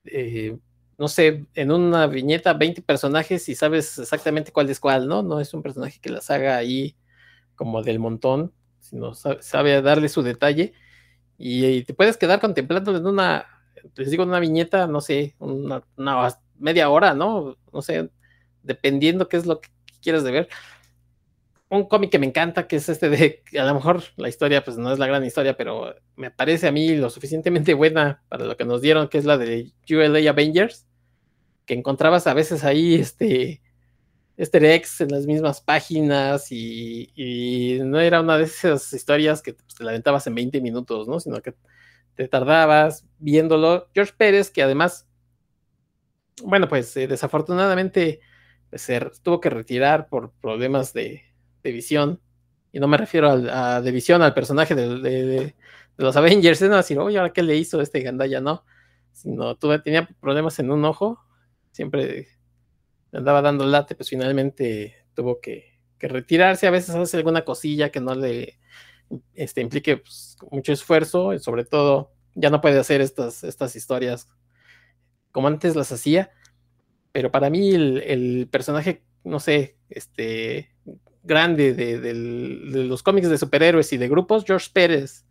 [0.06, 0.58] eh,
[0.98, 5.24] no sé, en una viñeta 20 personajes y sabes exactamente cuál es cuál, ¿no?
[5.24, 6.96] No es un personaje que las haga ahí
[7.56, 10.74] como del montón, sino sabe, darle su detalle
[11.38, 13.48] y, te puedes quedar contemplando en una,
[13.96, 15.84] les digo, una viñeta, no sé, una,
[16.60, 17.58] media hora, ¿no?
[17.74, 18.12] No sé,
[18.64, 19.70] dependiendo qué es lo que
[20.02, 20.50] quieras ver
[21.72, 24.78] un cómic que me encanta, que es este de, a lo mejor la historia pues
[24.78, 28.58] no es la gran historia, pero me parece a mí lo suficientemente buena para lo
[28.58, 30.86] que nos dieron, que es la de ULA Avengers,
[31.66, 33.62] que encontrabas a veces ahí este
[34.38, 39.76] easter eggs en las mismas páginas y, no era una de esas historias que pues,
[39.76, 41.20] te la aventabas en 20 minutos, ¿no?
[41.20, 41.54] Sino que
[42.16, 43.88] te tardabas viéndolo.
[43.94, 45.08] George Pérez, que además
[46.44, 48.20] bueno, pues eh, desafortunadamente
[48.70, 51.31] pues, se tuvo que retirar por problemas de,
[51.64, 52.22] visión.
[52.72, 55.56] Y no me refiero a, de visión al personaje de,
[55.98, 58.42] los Avengers, no decir, oye, ¿ahora qué le hizo este Gandaya?
[58.42, 58.66] No,
[59.12, 61.20] sino tuve, tenía problemas en un ojo,
[61.72, 62.28] siempre
[63.12, 65.70] andaba dando late, pues finalmente tuvo que,
[66.00, 66.66] retirarse.
[66.66, 68.58] A veces hace alguna cosilla que no le
[69.36, 74.28] este, implique pues, mucho esfuerzo, y sobre todo ya no puede hacer estas, estas historias
[75.32, 76.32] como antes las hacía.
[77.12, 80.71] Pero para mí el, personaje, no sé, este
[81.24, 85.26] grande de, los cómics de superhéroes y de grupos, George Pérez,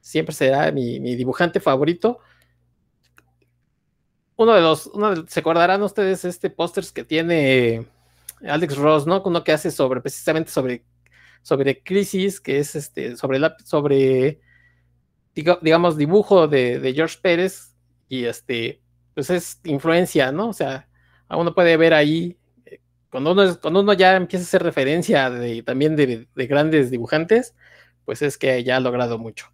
[0.00, 2.18] siempre será mi, dibujante favorito.
[4.36, 4.90] Uno de los,
[5.28, 7.86] se acordarán ustedes este pósters que tiene
[8.46, 9.22] Alex Ross, ¿no?
[9.24, 10.84] Uno que hace sobre, precisamente sobre,
[11.42, 14.40] sobre crisis, que es este, sobre la, sobre,
[15.34, 17.74] digamos, dibujo de, de George Pérez,
[18.08, 18.82] y este,
[19.14, 20.48] pues es influencia, ¿no?
[20.48, 20.88] O sea,
[21.30, 22.41] uno puede ver ahí, eh,
[23.12, 27.54] cuando uno, ya empieza a hacer referencia de, también de, grandes dibujantes,
[28.06, 29.52] pues es que ya ha logrado mucho.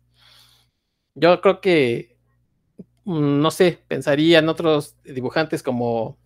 [1.17, 2.17] Yo creo que,
[3.05, 6.17] mm, no sé, pensaría en otros dibujantes como,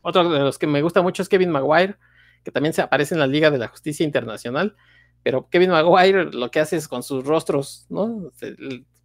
[0.00, 1.96] otro de los que me gusta mucho es Kevin Maguire,
[2.44, 4.74] que también se aparece en la Liga de la Justicia Internacional,
[5.22, 8.32] pero Kevin Maguire lo que hace es con sus rostros, ¿no?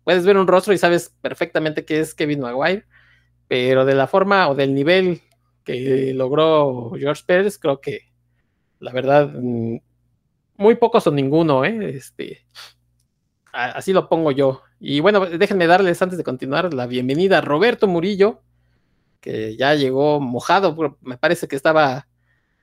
[0.06, 2.86] Puedes ver un rostro y sabes perfectamente que es Kevin Maguire,
[3.50, 5.22] pero de la forma o del nivel
[5.66, 8.14] que logró George Pérez, creo que
[8.80, 9.78] la verdad, mm,
[10.58, 11.96] muy pocos o ninguno, ¿eh?
[11.96, 12.46] Este,
[13.52, 14.62] así lo pongo yo.
[14.80, 18.42] Y bueno, déjenme darles antes de continuar la bienvenida a Roberto Murillo,
[19.20, 22.08] que ya llegó mojado, me parece que estaba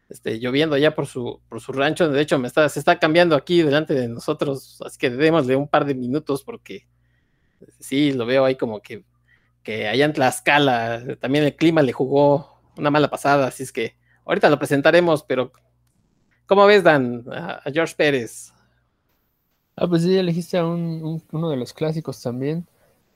[0.09, 3.35] este, lloviendo ya por su, por su rancho, de hecho me está, se está cambiando
[3.35, 6.87] aquí delante de nosotros, así que démosle un par de minutos porque
[7.81, 9.05] sí, lo veo ahí como que,
[9.63, 13.97] que allá en Tlaxcala también el clima le jugó una mala pasada, así es que
[14.25, 15.53] ahorita lo presentaremos, pero
[16.47, 18.53] ¿cómo ves, Dan, a, George Pérez?
[19.77, 22.67] Ah, pues sí, elegiste a un, uno de los clásicos también,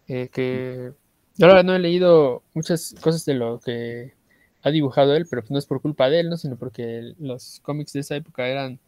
[0.08, 0.92] eh, que
[1.36, 4.14] yo ahora no he leído muchas cosas de lo que
[4.62, 6.36] ha dibujado él, pero no es por culpa de él, ¿no?
[6.36, 8.80] sino porque los cómics de esa época eran,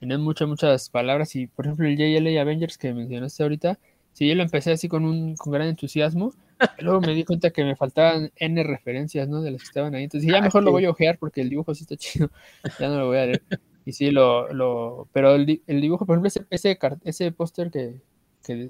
[0.00, 3.78] tenían muchas, muchas palabras y, por ejemplo, el JLA Avengers que mencionaste ahorita,
[4.12, 6.32] sí, yo lo empecé así con un con gran entusiasmo,
[6.78, 9.42] Luego me di cuenta que me faltaban N referencias, ¿no?
[9.42, 10.04] De las que estaban ahí.
[10.04, 12.30] Entonces ya ah, mejor lo voy a ojear porque el dibujo sí está chido.
[12.80, 13.42] ya no lo voy a leer.
[13.84, 18.00] Y sí, lo, lo pero el, dibujo, por ejemplo, ese, ese, ese póster que,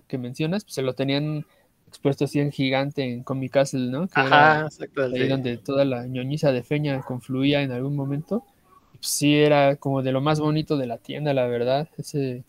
[0.06, 1.46] que, mencionas, pues se lo tenían
[1.88, 4.08] expuesto así en gigante en Comic Castle, ¿no?
[4.08, 4.68] Que Ajá.
[5.14, 8.44] Ahí donde toda la ñoñiza de Feña confluía en algún momento.
[8.92, 11.88] Pues sí, era como de lo más bonito de la tienda, la verdad.
[11.96, 12.44] Ese,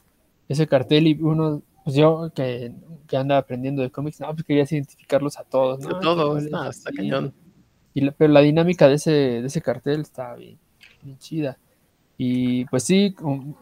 [0.49, 2.73] ese cartel y uno pues yo que,
[3.07, 5.95] que anda aprendiendo de cómics, no, pues querías identificarlos a todos, ¿no?
[5.95, 7.33] A todos, está cañón.
[7.93, 10.59] Y pero la dinámica de ese, de ese cartel está bien,
[11.01, 11.57] bien chida.
[12.17, 13.55] Y pues sí, uh,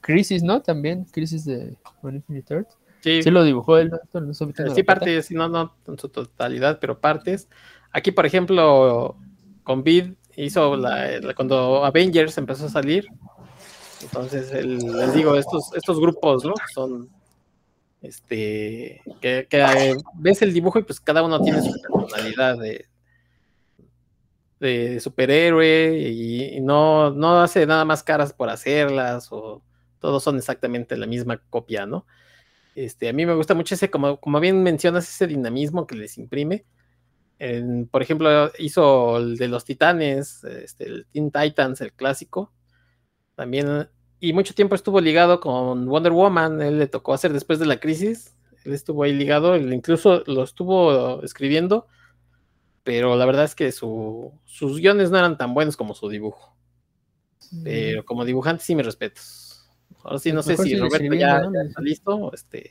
[0.00, 0.62] Crisis, ¿no?
[0.62, 2.70] También, Crisis de One Infinite Earth.
[3.02, 3.22] Sí.
[3.22, 4.34] sí lo dibujó él, ¿no?
[4.74, 7.48] Sí, partes, no, no en su totalidad, pero partes.
[7.92, 9.16] Aquí, por ejemplo,
[9.62, 13.06] con Vid hizo la, cuando Avengers empezó a salir,
[14.02, 16.54] entonces, les digo, estos, estos grupos, ¿no?
[16.74, 17.08] Son,
[18.02, 22.86] este, que, eh, ves el dibujo y pues cada uno tiene su personalidad de,
[24.58, 29.62] de superhéroe y, no, no hace nada más caras por hacerlas o
[30.00, 32.06] todos son exactamente la misma copia, ¿no?
[32.74, 36.18] Este, a mí me gusta mucho ese, como, como bien mencionas, ese dinamismo que les
[36.18, 36.64] imprime.
[37.90, 42.52] por ejemplo, hizo el de los titanes, este, el Teen Titans, el clásico
[43.34, 43.88] también,
[44.20, 47.80] y mucho tiempo estuvo ligado con Wonder Woman, él le tocó hacer después de la
[47.80, 51.86] crisis, él estuvo ahí ligado, él incluso lo estuvo escribiendo,
[52.84, 56.56] pero la verdad es que sus guiones no eran tan buenos como su dibujo.
[57.64, 59.20] Pero como dibujante sí me respeto.
[60.04, 62.32] Ahora sí, no sé si Roberto ya, está listo.
[62.32, 62.70] Este...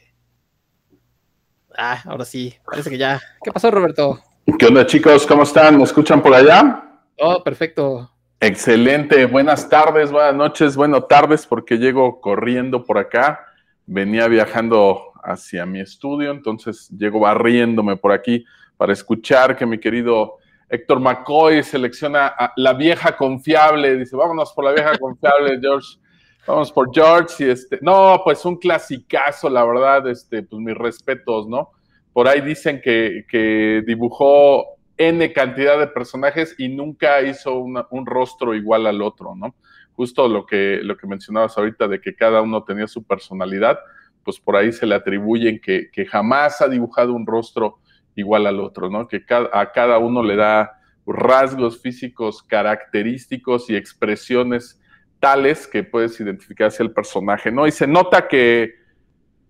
[1.77, 3.21] Ah, ahora sí, parece que ya.
[3.43, 4.19] ¿Qué pasó, Roberto?
[4.57, 5.25] ¿Qué onda, chicos?
[5.27, 5.77] ¿Cómo están?
[5.77, 7.03] ¿Me escuchan por allá?
[7.19, 8.11] Oh, perfecto.
[8.43, 13.45] Excelente, buenas tardes, buenas noches, buenas tardes, porque llego corriendo por acá.
[13.85, 18.43] Venía viajando hacia mi estudio, entonces llego barriéndome por aquí
[18.77, 20.37] para escuchar que mi querido
[20.67, 23.95] Héctor McCoy selecciona a la vieja confiable.
[23.95, 25.99] Dice, vámonos por la vieja confiable, George.
[26.47, 27.45] Vamos por George.
[27.45, 31.69] Y este, no, pues un clasicazo, la verdad, este, pues mis respetos, ¿no?
[32.11, 34.70] Por ahí dicen que, que dibujó
[35.01, 39.55] N cantidad de personajes y nunca hizo un rostro igual al otro, ¿no?
[39.93, 43.79] Justo lo que, lo que mencionabas ahorita de que cada uno tenía su personalidad,
[44.23, 47.79] pues por ahí se le atribuyen que, jamás ha dibujado un rostro
[48.15, 49.07] igual al otro, ¿no?
[49.07, 54.79] Que a cada uno le da rasgos físicos característicos y expresiones
[55.19, 57.65] tales que puedes identificar hacia el personaje, ¿no?
[57.65, 58.80] Y se nota que,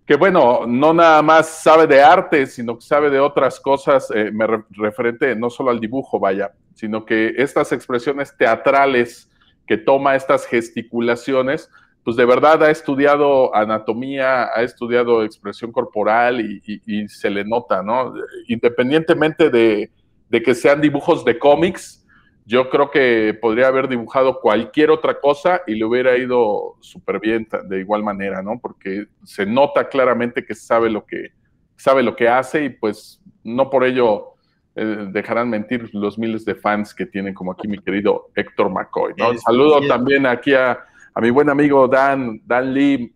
[0.06, 4.30] que bueno, no nada más sabe de arte, sino que sabe de otras cosas, eh,
[4.32, 9.30] me referente no solo al dibujo, vaya, sino que estas expresiones teatrales
[9.66, 11.70] que toma, estas gesticulaciones,
[12.04, 18.12] pues de verdad ha estudiado anatomía, ha estudiado expresión corporal y, se le nota, ¿no?
[18.48, 19.90] Independientemente de,
[20.28, 22.01] de, que sean dibujos de cómics,
[22.44, 27.48] yo creo que podría haber dibujado cualquier otra cosa y le hubiera ido súper bien
[27.68, 28.58] de igual manera, ¿no?
[28.60, 31.30] Porque se nota claramente que sabe lo que,
[31.76, 34.34] sabe lo que hace y pues no por ello
[34.74, 39.14] eh, dejarán mentir los miles de fans que tienen como aquí mi querido Héctor McCoy,
[39.16, 39.36] ¿no?
[39.38, 40.78] Saludo también aquí a
[41.14, 43.12] a mi buen amigo Dan, Dan Lee,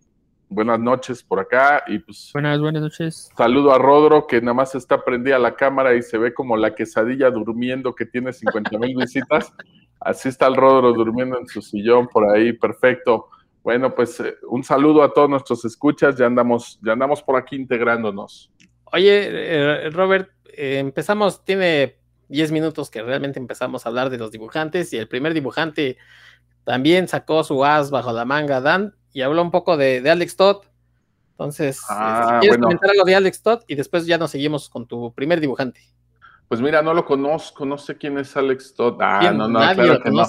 [0.49, 1.85] buenas noches por acá.
[1.87, 3.31] Y pues, buenas, buenas noches.
[3.37, 6.75] Saludo a Rodro, que nada más está prendida la cámara y se ve como la
[6.75, 9.53] quesadilla durmiendo que tiene 50 mil visitas.
[10.01, 13.29] Así está el Rodro durmiendo en su sillón por ahí, perfecto.
[13.63, 17.57] Bueno, pues eh, un saludo a todos nuestros escuchas, ya andamos, ya andamos por aquí
[17.57, 18.53] integrándonos.
[18.93, 21.97] Oye, eh, Robert, eh, empezamos, tiene
[22.29, 25.97] 10 minutos que realmente empezamos a hablar de los dibujantes y el primer dibujante
[26.65, 30.59] también sacó su as bajo la manga Dan y habló un poco de, Alex Todd.
[31.31, 34.87] Entonces, ah, si quieres comentar algo de Alex Todd y después ya nos seguimos con
[34.87, 35.81] tu primer dibujante.
[36.49, 38.99] Pues mira, no lo conozco, no sé quién es Alex Todd.
[39.01, 40.23] Ah, no, no, claro que no.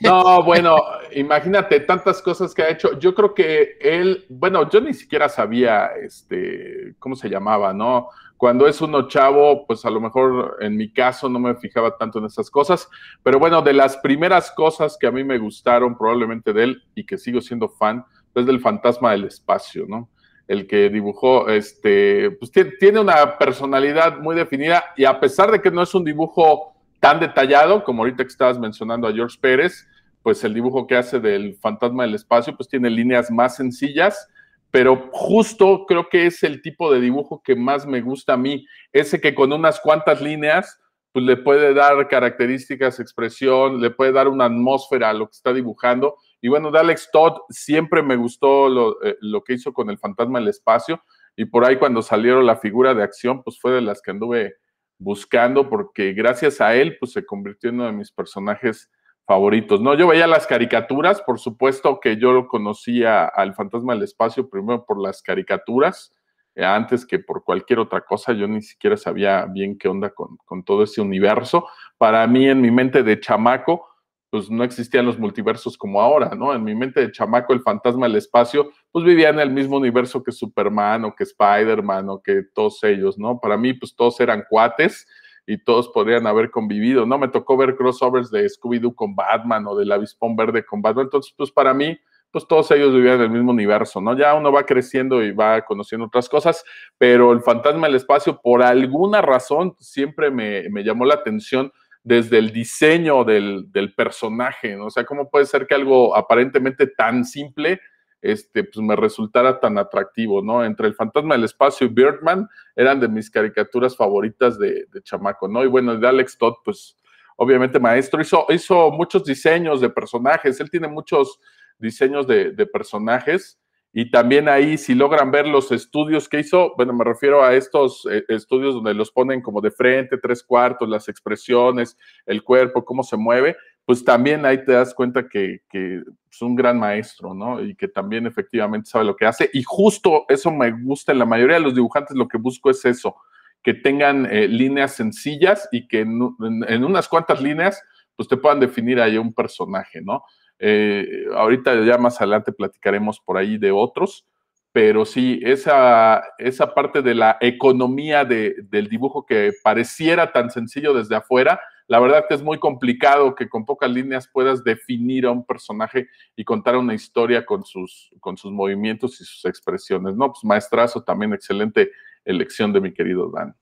[0.00, 0.76] No, bueno,
[1.12, 2.98] imagínate tantas cosas que ha hecho.
[2.98, 8.08] Yo creo que él, bueno, yo ni siquiera sabía, este, cómo se llamaba, ¿no?
[8.36, 12.18] Cuando es uno chavo, pues a lo mejor en mi caso no me fijaba tanto
[12.18, 12.88] en esas cosas,
[13.22, 17.06] pero bueno, de las primeras cosas que a mí me gustaron probablemente de él y
[17.06, 18.04] que sigo siendo fan,
[18.34, 20.10] es del fantasma del espacio, ¿no?
[20.46, 25.70] El que dibujó, este, pues tiene una personalidad muy definida y a pesar de que
[25.70, 29.86] no es un dibujo tan detallado como ahorita que estabas mencionando a George Pérez,
[30.22, 34.28] pues el dibujo que hace del fantasma del espacio, pues tiene líneas más sencillas
[34.74, 38.66] pero justo creo que es el tipo de dibujo que más me gusta a mí,
[38.92, 40.80] ese que con unas cuantas líneas
[41.12, 45.52] pues le puede dar características, expresión, le puede dar una atmósfera a lo que está
[45.52, 46.16] dibujando.
[46.40, 49.98] Y bueno, de Alex Todd siempre me gustó lo, eh, lo que hizo con el
[49.98, 51.02] fantasma del espacio
[51.36, 54.56] y por ahí cuando salieron la figura de acción, pues fue de las que anduve
[54.98, 58.90] buscando porque gracias a él pues se convirtió en uno de mis personajes
[59.26, 59.80] favoritos.
[59.80, 64.84] No, yo veía las caricaturas, por supuesto que yo conocía al Fantasma del Espacio primero
[64.84, 66.12] por las caricaturas,
[66.54, 68.32] eh, antes que por cualquier otra cosa.
[68.32, 71.66] Yo ni siquiera sabía bien qué onda con, con, todo ese universo.
[71.98, 73.86] Para mí, en mi mente de chamaco,
[74.34, 76.52] pues no existían los multiversos como ahora, ¿no?
[76.52, 80.24] En mi mente de chamaco, el Fantasma del Espacio, pues vivía en el mismo universo
[80.24, 83.38] que Superman o que Spider-Man o que todos ellos, ¿no?
[83.38, 85.06] Para mí, pues todos eran cuates
[85.46, 87.16] y todos podrían haber convivido, ¿no?
[87.16, 91.32] Me tocó ver crossovers de Scooby-Doo con Batman o del Avispón Verde con Batman, entonces,
[91.36, 91.96] pues para mí,
[92.32, 94.18] pues todos ellos vivían en el mismo universo, ¿no?
[94.18, 96.64] Ya uno va creciendo y va conociendo otras cosas,
[96.98, 101.70] pero el fantasma del espacio, por alguna razón, siempre me, me llamó la atención
[102.04, 104.86] desde el diseño del, del personaje, ¿no?
[104.86, 107.80] O sea, ¿cómo puede ser que algo aparentemente tan simple
[108.24, 110.64] este, pues me resultara tan atractivo, ¿no?
[110.64, 115.62] Entre el fantasma del espacio y Birdman eran de mis caricaturas favoritas de, chamaco, ¿no?
[115.62, 116.96] Y bueno, de Alex Todd, pues
[117.36, 121.38] obviamente maestro, hizo, hizo muchos diseños de personajes, él tiene muchos
[121.78, 123.60] diseños de, personajes
[123.96, 128.04] y también ahí si logran ver los estudios que hizo, bueno, me refiero a estos
[128.10, 133.04] eh, estudios donde los ponen como de frente, tres cuartos, las expresiones, el cuerpo, cómo
[133.04, 137.62] se mueve, pues también ahí te das cuenta que, es un gran maestro, ¿no?
[137.62, 139.48] Y que también efectivamente sabe lo que hace.
[139.52, 142.84] Y justo eso me gusta, en la mayoría de los dibujantes lo que busco es
[142.84, 143.14] eso,
[143.62, 147.80] que tengan eh, líneas sencillas y que en, unas cuantas líneas,
[148.16, 150.24] pues te puedan definir ahí un personaje, ¿no?
[150.58, 154.26] Eh, ahorita ya más adelante platicaremos por ahí de otros,
[154.72, 161.14] pero sí, esa, esa parte de la economía del dibujo que pareciera tan sencillo desde
[161.14, 165.44] afuera, la verdad que es muy complicado que con pocas líneas puedas definir a un
[165.44, 170.32] personaje y contar una historia con sus, con sus movimientos y sus expresiones, ¿no?
[170.32, 171.92] Pues maestrazo, también excelente
[172.24, 173.54] elección de mi querido Dan.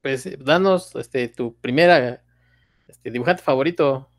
[0.00, 2.24] Pues eh, danos este, tu primera
[2.88, 4.10] este, dibujante favorito.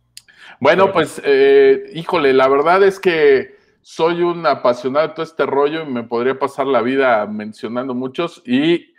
[0.60, 5.84] Bueno, pues, eh, híjole, la verdad es que soy un apasionado de todo este rollo
[5.84, 8.94] y me podría pasar la vida mencionando muchos y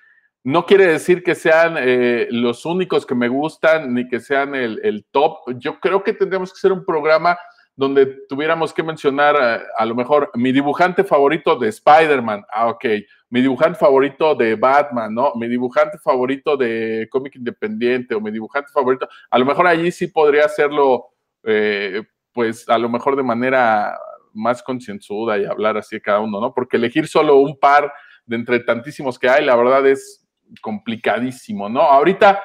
[0.44, 5.04] no quiere decir que sean eh, los únicos que me gustan ni que sean el,
[5.10, 5.40] top.
[5.58, 7.36] Yo creo que tendríamos que hacer un programa
[7.76, 12.84] donde tuviéramos que mencionar eh, a lo mejor mi dibujante favorito de Spider-Man, ah, ok,
[13.30, 15.32] mi dibujante favorito de Batman, ¿no?
[15.34, 20.06] Mi dibujante favorito de cómic independiente o mi dibujante favorito, a lo mejor allí sí
[20.06, 21.08] podría hacerlo,
[21.48, 23.98] eh, pues a lo mejor de manera
[24.32, 26.54] más concienzuda y hablar así de cada uno, ¿no?
[26.54, 27.92] Porque elegir solo un par
[28.26, 30.24] de entre tantísimos que hay, la verdad es
[30.60, 31.80] complicadísimo, ¿no?
[31.80, 32.40] Ahorita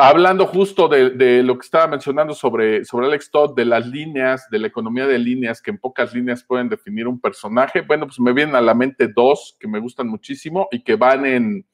[0.00, 4.60] hablando justo de, lo que estaba mencionando sobre, sobre Alex Todd, de las líneas, de
[4.60, 8.32] la economía de líneas, que en pocas líneas pueden definir un personaje, bueno, pues me
[8.32, 11.66] vienen a la mente dos que me gustan muchísimo y que van en,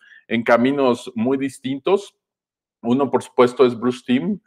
[0.42, 2.16] caminos muy distintos.
[2.80, 4.40] Uno, por supuesto, es Bruce Timm,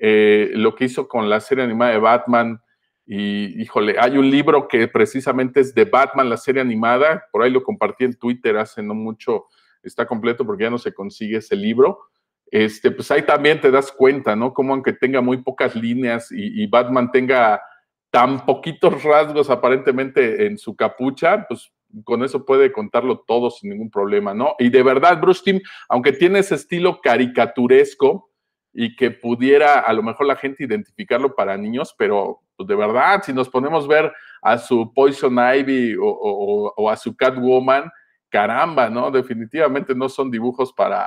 [0.00, 2.60] eh, lo que hizo con la serie animada de Batman.
[3.06, 7.50] Y híjole, hay un libro que precisamente es de Batman, la serie animada, por ahí
[7.50, 9.46] lo compartí en Twitter hace no mucho,
[9.82, 12.10] está completo porque ya no se consigue ese libro
[12.50, 14.52] este, pues ahí también te das cuenta, ¿no?
[14.52, 17.62] Como aunque tenga muy pocas líneas y, Batman tenga
[18.10, 21.72] tan poquitos rasgos aparentemente en su capucha, pues
[22.04, 24.54] con eso puede contarlo todo sin ningún problema, ¿no?
[24.58, 28.29] Y de verdad, Bruce Timm, aunque tiene ese estilo caricaturesco
[28.72, 33.22] y que pudiera a lo mejor la gente identificarlo para niños, pero pues de verdad,
[33.24, 34.12] si nos ponemos a ver
[34.42, 37.90] a su Poison Ivy o, o a su Catwoman,
[38.30, 39.10] caramba, ¿no?
[39.10, 41.06] Definitivamente no son dibujos para,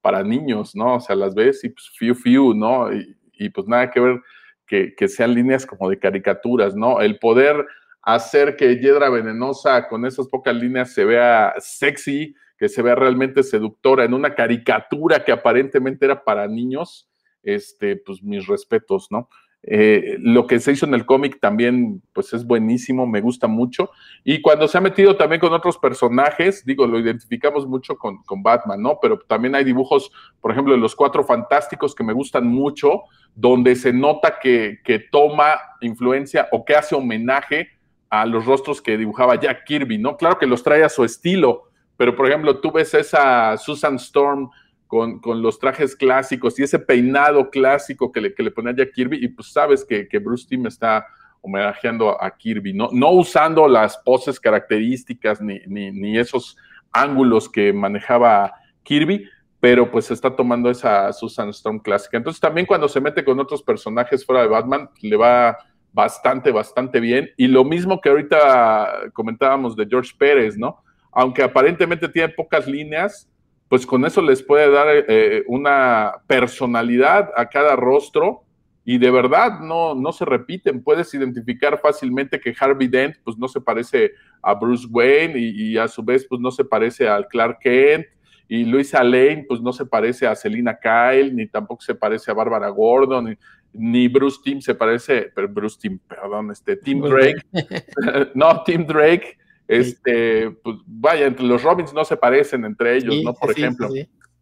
[0.00, 0.94] para niños, ¿no?
[0.94, 2.88] O sea, las ves y pues fiu fiu, ¿no?
[2.92, 4.20] Y, pues nada que ver
[4.66, 7.00] que, sean líneas como de caricaturas, ¿no?
[7.00, 7.66] El poder
[8.02, 13.42] hacer que Yedra Venenosa con esas pocas líneas se vea sexy, que se vea realmente
[13.42, 17.08] seductora en una caricatura que aparentemente era para niños,
[17.42, 19.28] este, pues mis respetos, ¿no?
[19.62, 23.90] Eh, lo que se hizo en el cómic también, pues es buenísimo, me gusta mucho.
[24.24, 28.80] Y cuando se ha metido también con otros personajes, digo, lo identificamos mucho con, Batman,
[28.80, 28.98] ¿no?
[29.02, 33.02] Pero también hay dibujos, por ejemplo, de los Cuatro Fantásticos que me gustan mucho,
[33.34, 37.68] donde se nota que, que toma influencia o que hace homenaje
[38.10, 40.16] a los rostros que dibujaba Jack Kirby, ¿no?
[40.16, 44.50] Claro que los trae a su estilo, pero por ejemplo, tú ves esa Susan Storm
[44.88, 49.24] con, los trajes clásicos y ese peinado clásico que le, que le ponía ya Kirby,
[49.24, 51.06] y pues sabes que, Bruce Timm está
[51.40, 56.56] homenajeando a Kirby, no, no usando las poses características ni, ni, esos
[56.90, 58.52] ángulos que manejaba
[58.82, 59.28] Kirby,
[59.60, 62.16] pero pues está tomando esa Susan Storm clásica.
[62.16, 65.56] Entonces también cuando se mete con otros personajes fuera de Batman, le va
[65.92, 67.30] bastante, bastante bien.
[67.36, 70.82] Y lo mismo que ahorita comentábamos de George Pérez, ¿no?
[71.12, 73.28] Aunque aparentemente tiene pocas líneas,
[73.68, 78.42] pues con eso les puede dar eh, una personalidad a cada rostro
[78.84, 80.82] y de verdad no, no se repiten.
[80.82, 84.12] Puedes identificar fácilmente que Harvey Dent pues no se parece
[84.42, 88.06] a Bruce Wayne y, a su vez pues no se parece al Clark Kent
[88.48, 92.34] y Luisa Lane pues no se parece a Selina Kyle ni tampoco se parece a
[92.34, 93.38] Barbara Gordon
[93.72, 97.42] ni, Bruce Tim se parece, pero Bruce Tim, perdón, este Tim Drake,
[98.34, 99.38] no, Tim Drake
[99.70, 103.32] este, pues vaya, entre los Robins no se parecen entre ellos, ¿no?
[103.32, 103.88] Por ejemplo.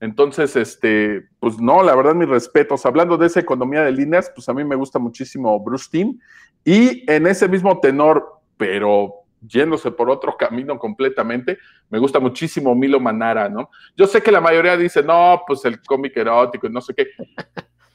[0.00, 2.86] Entonces, este, pues no, la verdad, mis respetos.
[2.86, 6.18] Hablando de esa economía de líneas, pues a mí me gusta muchísimo Bruce Team.
[6.64, 11.58] Y en ese mismo tenor, pero yéndose por otro camino completamente,
[11.90, 13.68] me gusta muchísimo Milo Manara, ¿no?
[13.98, 17.08] Yo sé que la mayoría dice, no, pues el cómic erótico y no sé qué.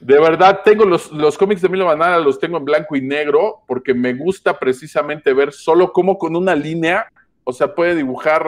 [0.03, 3.63] De verdad, tengo los, los cómics de Milo Manara, los tengo en blanco y negro,
[3.67, 7.07] porque me gusta precisamente ver solo cómo con una línea
[7.43, 8.45] o sea, puede dibujar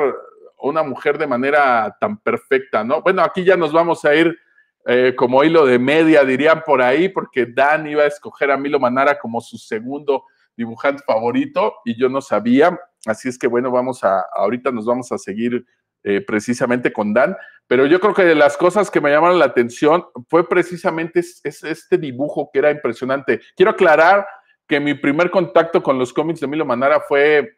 [0.59, 3.01] una mujer de manera tan perfecta, ¿no?
[3.01, 4.37] Bueno, aquí ya nos vamos a ir
[4.85, 8.79] eh, como hilo de media, dirían por ahí, porque Dan iba a escoger a Milo
[8.79, 10.25] Manara como su segundo
[10.55, 12.79] dibujante favorito y yo no sabía.
[13.05, 15.65] Así es que bueno, vamos a, ahorita nos vamos a seguir
[16.07, 17.35] eh, precisamente con Dan,
[17.65, 21.97] pero yo creo que de las cosas que me llamaron la atención fue precisamente este
[21.97, 23.41] dibujo que era impresionante.
[23.55, 24.23] Quiero aclarar
[24.67, 27.57] que mi primer contacto con los cómics de Milo Manara fue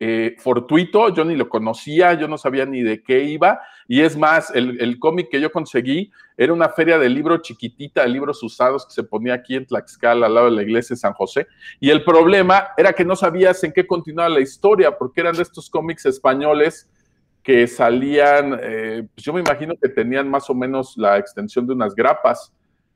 [0.00, 4.16] eh, fortuito, yo ni lo conocía, yo no sabía ni de qué iba, y es
[4.16, 8.84] más, el, cómic que yo conseguí era una feria de libro chiquitita, de libros usados
[8.84, 11.46] que se ponía aquí en Tlaxcala, al lado de la iglesia de San José,
[11.78, 15.42] y el problema era que no sabías en qué continuaba la historia, porque eran de
[15.42, 16.90] estos cómics españoles
[17.42, 21.72] que salían, eh, pues yo me imagino que tenían más o menos la extensión de
[21.72, 22.52] unas grapas,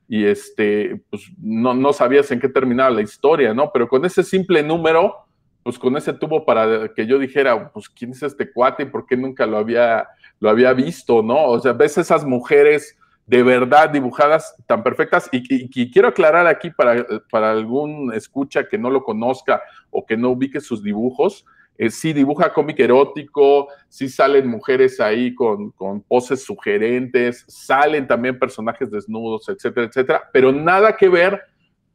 [0.07, 3.71] y este, pues no, no sabías en qué terminaba la historia, ¿no?
[3.71, 5.25] Pero con ese simple número,
[5.63, 9.07] pues con ese tubo para que yo dijera, pues quién es este cuate y por
[9.07, 10.07] qué nunca lo había,
[10.39, 11.45] lo había visto, ¿no?
[11.45, 17.03] O sea, ves esas mujeres de verdad dibujadas tan perfectas y, quiero aclarar aquí para,
[17.31, 21.43] para, algún escucha que no lo conozca o que no ubique sus dibujos,
[21.77, 28.39] eh, sí dibuja cómic erótico, sí salen mujeres ahí con, con poses sugerentes, salen también
[28.39, 31.41] personajes desnudos, etcétera, etcétera, pero nada que ver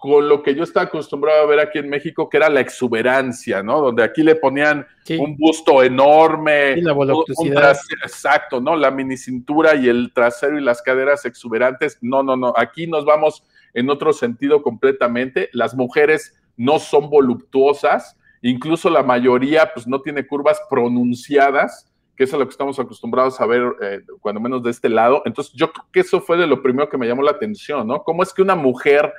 [0.00, 3.62] con lo que yo estaba acostumbrado a ver aquí en México, que era la exuberancia,
[3.62, 3.82] ¿no?
[3.82, 4.86] Donde aquí le ponían
[5.18, 7.76] un busto enorme, y la voluptuosidad.
[8.02, 8.76] exacto, ¿no?
[8.76, 11.98] La mini cintura y el trasero y las caderas exuberantes.
[12.00, 12.54] No, no, no.
[12.56, 15.50] Aquí nos vamos en otro sentido completamente.
[15.52, 22.34] Las mujeres no son voluptuosas, incluso la mayoría, pues no tiene curvas pronunciadas que es
[22.34, 25.22] a lo que estamos acostumbrados a ver, eh, cuando menos de este lado.
[25.24, 28.02] Entonces, yo creo que eso fue de lo primero que me llamó la atención, ¿no?
[28.02, 29.10] ¿Cómo es que una mujer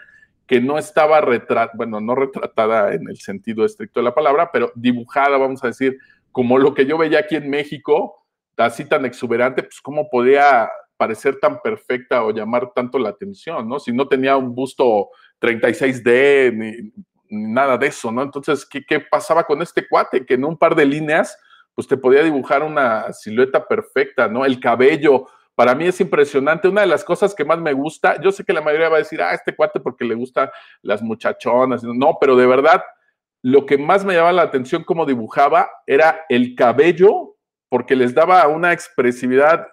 [0.46, 4.72] que no estaba retratada, bueno, no retratada en el sentido estricto de la palabra, pero
[4.76, 5.98] dibujada, vamos a decir,
[6.32, 8.24] como lo que yo veía aquí en México,
[8.56, 13.80] así tan exuberante, pues cómo podía parecer tan perfecta o llamar tanto la atención, ¿no?
[13.80, 15.10] Si no tenía un busto
[15.40, 16.92] 36D ni,
[17.32, 18.22] nada de eso, ¿no?
[18.22, 20.26] Entonces, ¿qué, ¿qué, pasaba con este cuate?
[20.26, 21.38] Que en un par de líneas,
[21.74, 24.46] pues te podía dibujar una silueta perfecta, ¿no?
[24.46, 26.68] El cabello, para mí es impresionante.
[26.68, 29.00] Una de las cosas que más me gusta, yo sé que la mayoría va a
[29.00, 30.50] decir, ah, este cuate porque le gustan
[30.82, 31.84] las muchachonas.
[31.84, 32.84] No, pero de verdad,
[33.42, 37.38] lo que más me llamaba la atención como dibujaba era el cabello,
[37.70, 39.68] porque les daba una expresividad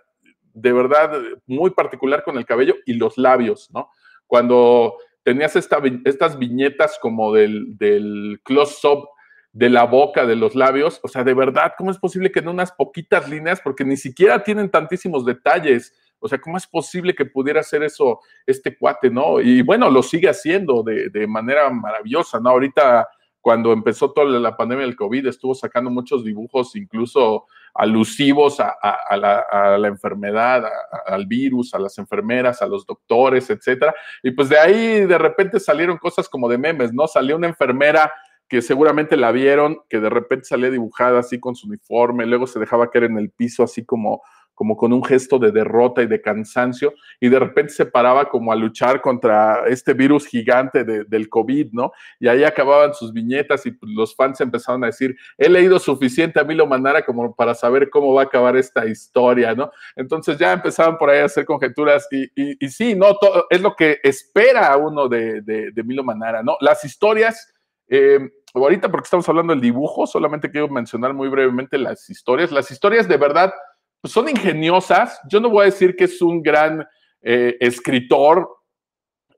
[0.54, 1.12] de verdad
[1.46, 3.90] muy particular con el cabello y los labios, ¿no?
[4.26, 4.96] Cuando
[5.28, 9.10] tenías estas viñetas como del, close-up
[9.52, 11.00] de la boca, de los labios.
[11.02, 14.42] O sea, de verdad, ¿cómo es posible que en unas poquitas líneas, porque ni siquiera
[14.42, 15.92] tienen tantísimos detalles?
[16.18, 19.38] O sea, ¿cómo es posible que pudiera hacer eso este cuate, no?
[19.38, 22.48] Y bueno, lo sigue haciendo de, manera maravillosa, ¿no?
[22.48, 23.06] Ahorita,
[23.42, 27.44] cuando empezó toda la pandemia del COVID, estuvo sacando muchos dibujos, incluso
[27.74, 28.76] alusivos a,
[29.16, 30.64] la, enfermedad,
[31.06, 33.94] al virus, a las enfermeras, a los doctores, etcétera.
[34.22, 37.06] Y pues de ahí de repente salieron cosas como de memes, ¿no?
[37.06, 38.12] Salió una enfermera
[38.48, 42.58] que seguramente la vieron, que de repente salía dibujada así con su uniforme, luego se
[42.58, 44.22] dejaba caer en el piso así como,
[44.58, 48.50] como con un gesto de derrota y de cansancio, y de repente se paraba como
[48.50, 51.92] a luchar contra este virus gigante del COVID, ¿no?
[52.18, 56.40] Y ahí acababan sus viñetas y pues, los fans empezaron a decir, he leído suficiente
[56.40, 59.70] a Milo Manara como para saber cómo va a acabar esta historia, ¿no?
[59.94, 63.16] Entonces ya empezaban por ahí a hacer conjeturas y, y, sí, ¿no?
[63.50, 66.56] Es lo que espera uno de, de, Milo Manara, ¿no?
[66.60, 67.54] Las historias...
[67.90, 68.18] Eh,
[68.52, 72.50] ahorita porque estamos hablando del dibujo, solamente quiero mencionar muy brevemente las historias.
[72.50, 73.52] Las historias de verdad
[74.00, 75.20] pues, son ingeniosas.
[75.28, 76.86] Yo no voy a decir que es un gran
[77.22, 78.48] eh, escritor.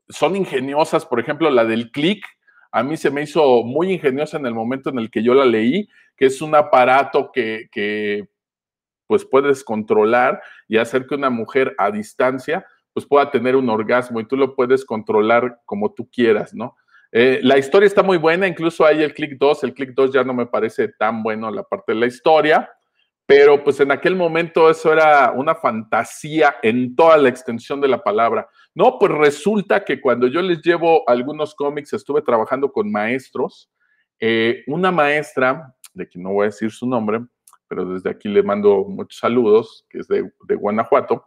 [0.09, 2.25] Son ingeniosas, por ejemplo, la del click.
[2.71, 5.45] A mí se me hizo muy ingeniosa en el momento en el que yo la
[5.45, 8.27] leí, que es un aparato que, que
[9.07, 14.19] pues puedes controlar y hacer que una mujer a distancia pues pueda tener un orgasmo
[14.19, 16.75] y tú lo puedes controlar como tú quieras, ¿no?
[17.11, 20.23] Eh, la historia está muy buena, incluso hay el Click 2, el Click 2 ya
[20.23, 22.69] no me parece tan bueno la parte de la historia,
[23.31, 28.03] pero pues en aquel momento eso era una fantasía en toda la extensión de la
[28.03, 28.49] palabra.
[28.75, 33.71] No, pues resulta que cuando yo les llevo algunos cómics, estuve trabajando con maestros,
[34.19, 37.21] eh, una maestra, de quien no voy a decir su nombre,
[37.69, 41.25] pero desde aquí le mando muchos saludos, que es de, de Guanajuato,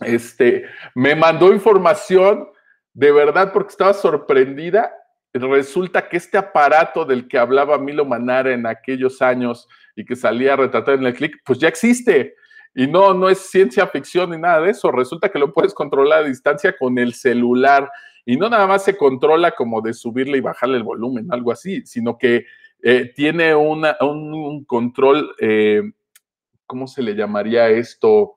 [0.00, 2.50] este, me mandó información
[2.92, 4.92] de verdad, porque estaba sorprendida.
[5.34, 10.54] Resulta que este aparato del que hablaba Milo Manara en aquellos años y que salía
[10.54, 12.36] retratado en el click, pues ya existe.
[12.72, 14.92] Y no, no es ciencia ficción ni nada de eso.
[14.92, 17.90] Resulta que lo puedes controlar a distancia con el celular.
[18.24, 21.84] Y no nada más se controla como de subirle y bajarle el volumen, algo así,
[21.84, 22.46] sino que
[22.82, 25.82] eh, tiene un, control, eh,
[26.64, 28.36] ¿cómo se le llamaría esto?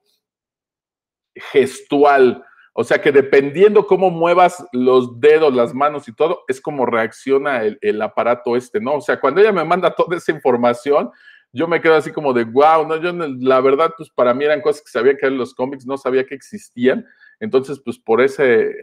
[1.35, 2.43] Gestual
[2.79, 7.63] o sea que dependiendo cómo muevas los dedos, las manos y todo, es como reacciona
[7.63, 8.97] el, aparato este, ¿no?
[8.97, 11.09] O sea, cuando ella me manda toda esa información,
[11.51, 14.61] yo me quedo así como de, wow, no, yo la verdad, pues para mí eran
[14.61, 17.03] cosas que sabía que eran los cómics, no sabía que existían.
[17.39, 18.75] Entonces, pues por ese,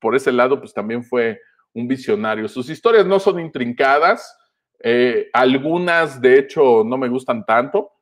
[0.00, 1.40] por ese lado, pues también fue
[1.72, 2.48] un visionario.
[2.48, 4.36] Sus historias no son intrincadas,
[4.82, 7.92] eh, algunas de hecho no me gustan tanto,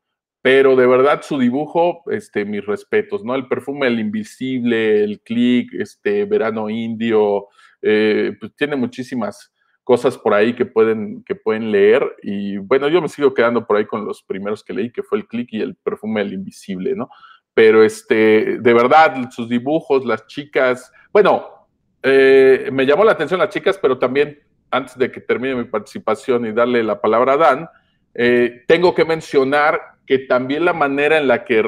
[0.45, 3.35] pero de verdad su dibujo, este, mis respetos, ¿no?
[3.35, 7.47] El perfume El Invisible, el Click, este, Verano Indio,
[7.81, 13.01] eh, pues tiene muchísimas cosas por ahí que pueden, que pueden leer y bueno, yo
[13.01, 15.63] me sigo quedando por ahí con los primeros que leí, que fue el Click y
[15.63, 17.09] el perfume El Invisible, ¿no?
[17.55, 21.69] Pero este, de verdad, sus dibujos, las chicas, bueno,
[22.03, 24.41] eh, me llamó la atención las chicas, pero también
[24.71, 27.69] antes de que termine mi participación y darle la palabra a Dan,
[28.13, 31.65] eh, tengo que mencionar que también la manera en la que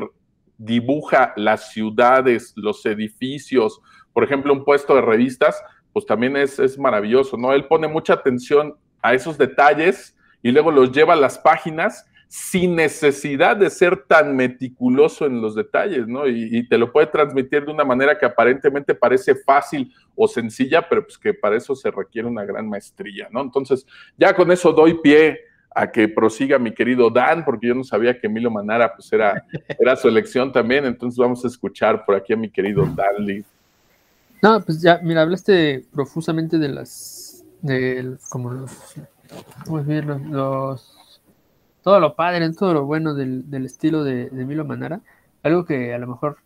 [0.59, 3.81] dibuja las ciudades, los edificios,
[4.13, 5.63] por ejemplo, un puesto de revistas,
[5.93, 7.53] pues también es, es maravilloso, ¿no?
[7.53, 12.75] Él pone mucha atención a esos detalles y luego los lleva a las páginas sin
[12.75, 16.27] necesidad de ser tan meticuloso en los detalles, ¿no?
[16.27, 21.05] Y, te lo puede transmitir de una manera que aparentemente parece fácil o sencilla, pero
[21.05, 23.41] pues que para eso se requiere una gran maestría, ¿no?
[23.41, 25.39] Entonces, ya con eso doy pie
[25.79, 29.45] a que prosiga mi querido Dan, porque yo no sabía que Milo Manara pues era,
[29.79, 33.45] era su elección también, entonces vamos a escuchar por aquí a mi querido Dan Lee.
[34.43, 38.73] No, pues ya, mira, hablaste profusamente de las, de, como los,
[39.67, 40.19] ¿cómo decirlo?
[40.19, 41.21] Los
[41.83, 45.03] todo lo padre, todo lo bueno del, estilo de, Milo Manara.
[45.43, 46.39] Algo que a lo mejor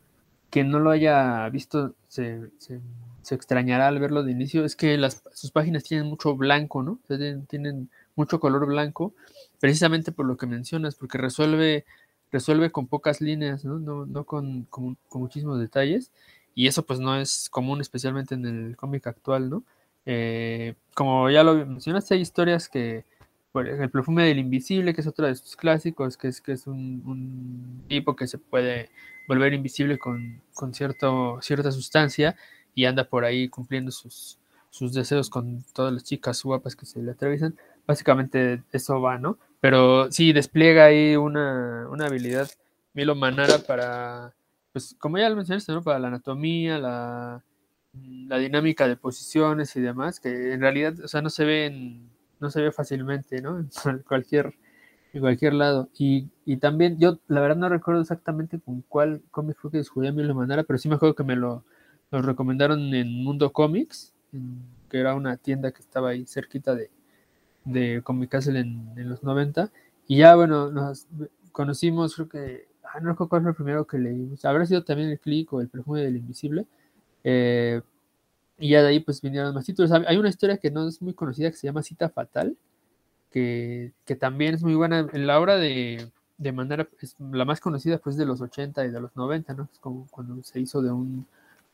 [0.50, 2.40] quien no lo haya visto se,
[3.30, 6.98] extrañará al verlo de inicio, es que las, sus páginas tienen mucho blanco, ¿no?
[7.48, 7.88] tienen,
[8.20, 9.14] mucho color blanco,
[9.58, 11.86] precisamente por lo que mencionas, porque resuelve,
[12.30, 13.78] resuelve con pocas líneas, ¿no?
[13.78, 14.68] No, con,
[15.12, 16.12] muchísimos detalles,
[16.54, 19.64] y eso pues no es común, especialmente en el cómic actual, ¿no?
[20.04, 23.04] Eh, como ya lo mencionaste, hay historias que
[23.54, 27.84] el perfume del invisible, que es otro de sus clásicos, que es, que es un,
[27.88, 28.90] tipo que se puede
[29.28, 30.42] volver invisible con,
[30.72, 32.36] cierto, cierta sustancia
[32.74, 34.38] y anda por ahí cumpliendo sus,
[34.70, 37.56] sus deseos con todas las chicas guapas que se le atraviesan.
[37.90, 39.38] Básicamente eso va, ¿no?
[39.60, 42.48] Pero sí despliega ahí una, habilidad
[42.94, 44.34] Milo Manara para,
[44.72, 45.82] pues como ya lo mencionaste, ¿no?
[45.82, 47.42] Para la anatomía, la,
[47.92, 52.10] la dinámica de posiciones y demás, que en realidad, o sea, no se ve en
[52.40, 53.58] no se ve fácilmente, ¿no?
[53.84, 54.54] En cualquier,
[55.12, 55.88] en cualquier lado.
[55.96, 60.12] Y, también, yo la verdad no recuerdo exactamente con cuál cómic fue que descubrí a
[60.12, 61.64] Milo Manara, pero sí me acuerdo que me lo,
[62.10, 64.14] recomendaron en Mundo Comics,
[64.88, 66.90] que era una tienda que estaba ahí cerquita de,
[67.64, 69.70] de Comic Castle en, los 90.
[70.08, 71.06] Y ya, bueno, nos
[71.52, 74.44] conocimos, creo que, ah, no recuerdo cuál fue el primero que leímos.
[74.44, 76.66] Habrá sido también el clic o el perfume del invisible.
[77.24, 77.80] Eh,
[78.58, 79.90] y ya de ahí pues vinieron más títulos.
[79.92, 82.56] Hay una historia que no es muy conocida que se llama Cita Fatal,
[83.30, 85.08] que, también es muy buena.
[85.12, 86.88] En la obra de, de Manera,
[87.32, 89.68] la más conocida pues de los 80 y de los 90, ¿no?
[89.72, 91.26] Es como cuando se hizo de un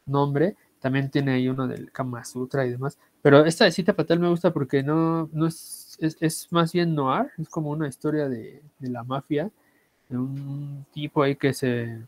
[0.07, 0.57] nombre.
[0.81, 2.99] También tiene ahí uno del Kama Sutra y demás.
[3.23, 7.31] Pero esta de Cita Fatal me gusta porque no, no es, es, más bien noir,
[7.39, 9.51] es como una historia de, de la mafia,
[10.09, 11.99] de un tipo ahí que se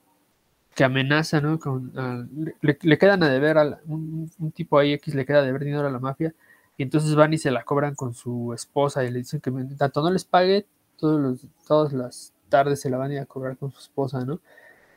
[0.79, 1.59] que amenaza, ¿no?
[1.59, 2.25] Con, ah,
[2.61, 5.91] le, quedan a deber a un, tipo ahí X le queda a deber dinero a
[5.91, 6.33] la mafia
[6.77, 10.03] y entonces van y se la cobran con su esposa y le dicen que tanto
[10.03, 10.67] no les pague,
[10.97, 14.25] todos los, todas las tardes se la van a ir a cobrar con su esposa,
[14.25, 14.39] ¿no?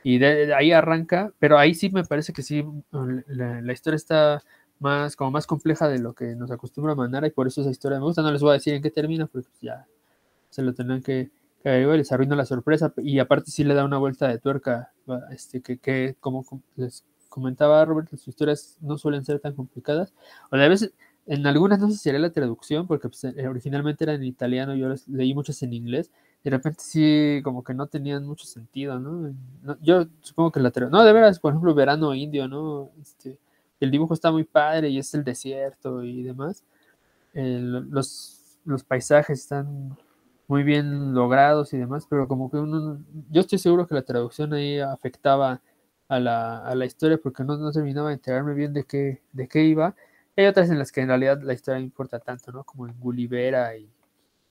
[0.04, 2.64] Y de, ahí arranca, pero ahí sí me parece que sí,
[3.26, 4.42] la, historia está
[4.78, 7.70] más, como más compleja de lo que nos acostumbra a mandar y por eso esa
[7.70, 9.86] historia me gusta, no les voy a decir en qué termina, porque ya
[10.50, 11.30] se lo tendrán que,
[11.64, 14.92] les arruina la sorpresa y aparte sí le da una vuelta de tuerca,
[15.30, 16.44] este, que, que como
[16.74, 20.12] les comentaba Robert, sus historias no suelen ser tan complicadas,
[20.50, 20.92] o a veces
[21.26, 24.74] en algunas no sé si sería la traducción, porque pues, eh, originalmente era en italiano,
[24.74, 26.10] yo leí muchas en inglés,
[26.44, 29.34] de repente sí como que no tenían mucho sentido, ¿no?
[29.80, 32.90] yo supongo que la traducción, no, de veras, por ejemplo, Verano Indio, ¿no?
[33.00, 33.38] Este,
[33.80, 36.64] el dibujo está muy padre y es el desierto y demás.
[37.34, 39.96] los, los paisajes están
[40.48, 44.52] muy bien logrados y demás, pero como que uno, yo estoy seguro que la traducción
[44.52, 45.60] ahí afectaba
[46.08, 49.48] a la, a la historia porque no, no, terminaba de enterarme bien de qué, de
[49.48, 49.94] qué iba.
[50.36, 52.64] Hay otras en las que en realidad la historia no importa tanto, ¿no?
[52.64, 53.88] Como en Gullivera y...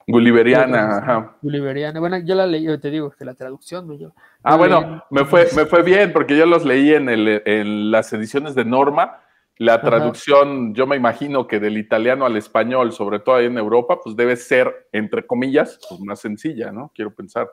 [0.08, 1.38] Gulliveriana, ajá.
[1.42, 2.00] Gulliveriana.
[2.00, 3.98] Bueno, yo la leí, te digo, que la traducción...
[3.98, 7.92] Yo, ah, bueno, me fue, me fue bien porque yo los leí en, el, en
[7.92, 9.22] las ediciones de Norma
[9.62, 14.00] la traducción, yo me imagino que del italiano al español, sobre todo ahí en Europa,
[14.04, 16.92] pues debe ser, entre comillas, pues más sencilla, ¿no?
[16.96, 17.48] Quiero pensar.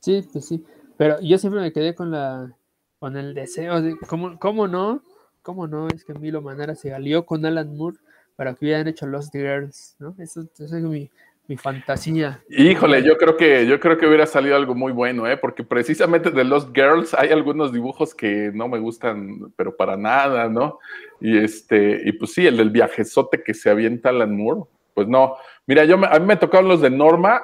[0.00, 0.62] Sí, pues sí.
[0.98, 2.54] Pero yo siempre me quedé con la
[2.98, 5.02] con el deseo de cómo, cómo no,
[5.40, 7.96] cómo no, es que Milo Manara se alió con Alan Moore
[8.36, 10.14] para que hubieran hecho Lost Girls, ¿no?
[10.18, 11.10] Eso, eso es mi,
[11.46, 12.42] mi fantasía.
[12.48, 15.36] Híjole, yo creo que yo creo que hubiera salido algo muy bueno, ¿eh?
[15.36, 20.48] porque precisamente de Lost Girls hay algunos dibujos que no me gustan, pero para nada,
[20.48, 20.78] ¿no?
[21.20, 24.62] Y este, y pues sí, el del viajezote que se avienta Alan Moore,
[24.94, 25.36] pues no.
[25.66, 27.42] Mira, yo a mí me tocaron los de Norma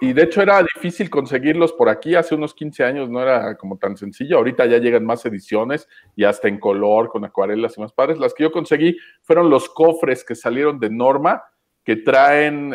[0.00, 3.78] y de hecho era difícil conseguirlos por aquí, hace unos 15 años no era como
[3.78, 7.92] tan sencillo, ahorita ya llegan más ediciones y hasta en color, con acuarelas y más
[7.92, 8.18] padres.
[8.18, 11.44] Las que yo conseguí fueron los cofres que salieron de Norma
[11.86, 12.70] que traen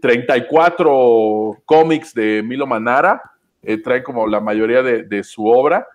[0.00, 3.20] 34 eh, cómics de Milo Manara,
[3.62, 5.88] eh, traen como la mayoría de, su obra.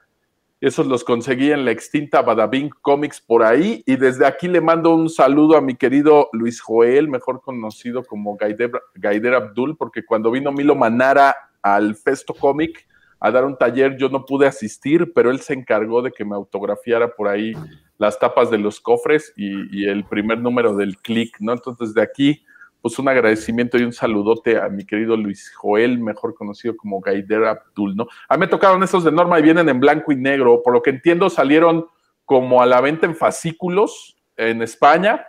[0.60, 3.82] Esos los conseguí en la extinta Badabing Comics por ahí.
[3.86, 8.36] Y desde aquí le mando un saludo a mi querido Luis Joel, mejor conocido como
[8.36, 12.86] Gaider, Abdul, porque cuando vino Milo Manara al Festo Comic
[13.22, 16.36] a dar un taller, yo no pude asistir, pero él se encargó de que me
[16.36, 17.54] autografiara por ahí
[18.04, 21.54] las tapas de los cofres y, el primer número del click, ¿no?
[21.54, 22.44] Entonces de aquí
[22.82, 27.46] pues un agradecimiento y un saludote a mi querido Luis Joel, mejor conocido como Gaider
[27.46, 28.08] Abdul, ¿no?
[28.28, 30.82] A mí me tocaron esos de Norma y vienen en blanco y negro, por lo
[30.82, 31.88] que entiendo salieron
[32.26, 35.26] como a la venta en fascículos en España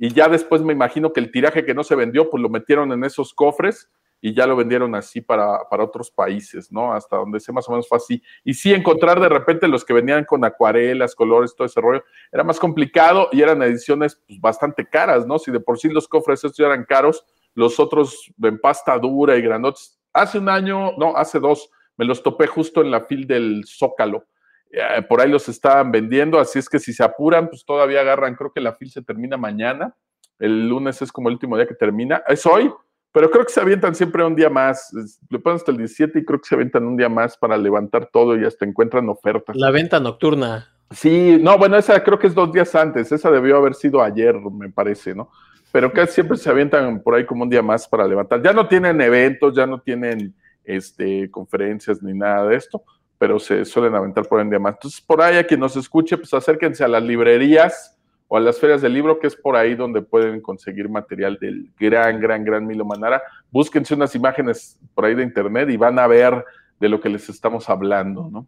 [0.00, 2.90] y ya después me imagino que el tiraje que no se vendió, pues lo metieron
[2.90, 3.88] en esos cofres
[4.20, 6.92] y ya lo vendieron así para, otros países, ¿no?
[6.92, 8.22] Hasta donde sé más o menos fue así.
[8.44, 12.02] Y sí, encontrar de repente los que venían con acuarelas, colores, todo ese rollo,
[12.32, 15.38] era más complicado y eran ediciones pues, bastante caras, ¿no?
[15.38, 19.42] Si de por sí los cofres estos eran caros, los otros en pasta dura y
[19.42, 19.98] granotes.
[20.12, 24.24] Hace un año, no, hace dos, me los topé justo en la fil del Zócalo.
[24.70, 28.34] Eh, por ahí los estaban vendiendo, así es que si se apuran, pues todavía agarran,
[28.34, 29.94] creo que la fil se termina mañana.
[30.38, 32.22] El lunes es como el último día que termina.
[32.28, 32.70] Es hoy,
[33.16, 34.92] pero creo que se avientan siempre un día más.
[35.30, 38.10] Le ponen hasta el 17 y creo que se avientan un día más para levantar
[38.12, 39.56] todo y hasta encuentran ofertas.
[39.56, 40.68] La venta nocturna.
[40.90, 43.10] Sí, no, bueno, esa creo que es dos días antes.
[43.10, 45.30] Esa debió haber sido ayer, me parece, ¿no?
[45.72, 48.42] Pero casi siempre se avientan por ahí como un día más para levantar.
[48.42, 52.82] Ya no tienen eventos, ya no tienen este, conferencias ni nada de esto,
[53.16, 54.74] pero se suelen aventar por un día más.
[54.74, 57.95] Entonces, por ahí a quien nos escuche, pues acérquense a las librerías
[58.28, 61.70] o a las ferias del libro, que es por ahí donde pueden conseguir material del
[61.78, 63.22] gran, gran, gran Milo Manara.
[63.50, 66.44] Búsquense unas imágenes por ahí de internet y van a ver
[66.80, 68.46] de lo que les estamos hablando, ¿no?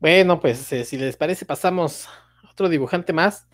[0.00, 2.06] Bueno, pues eh, si les parece, pasamos
[2.44, 3.48] a otro dibujante más.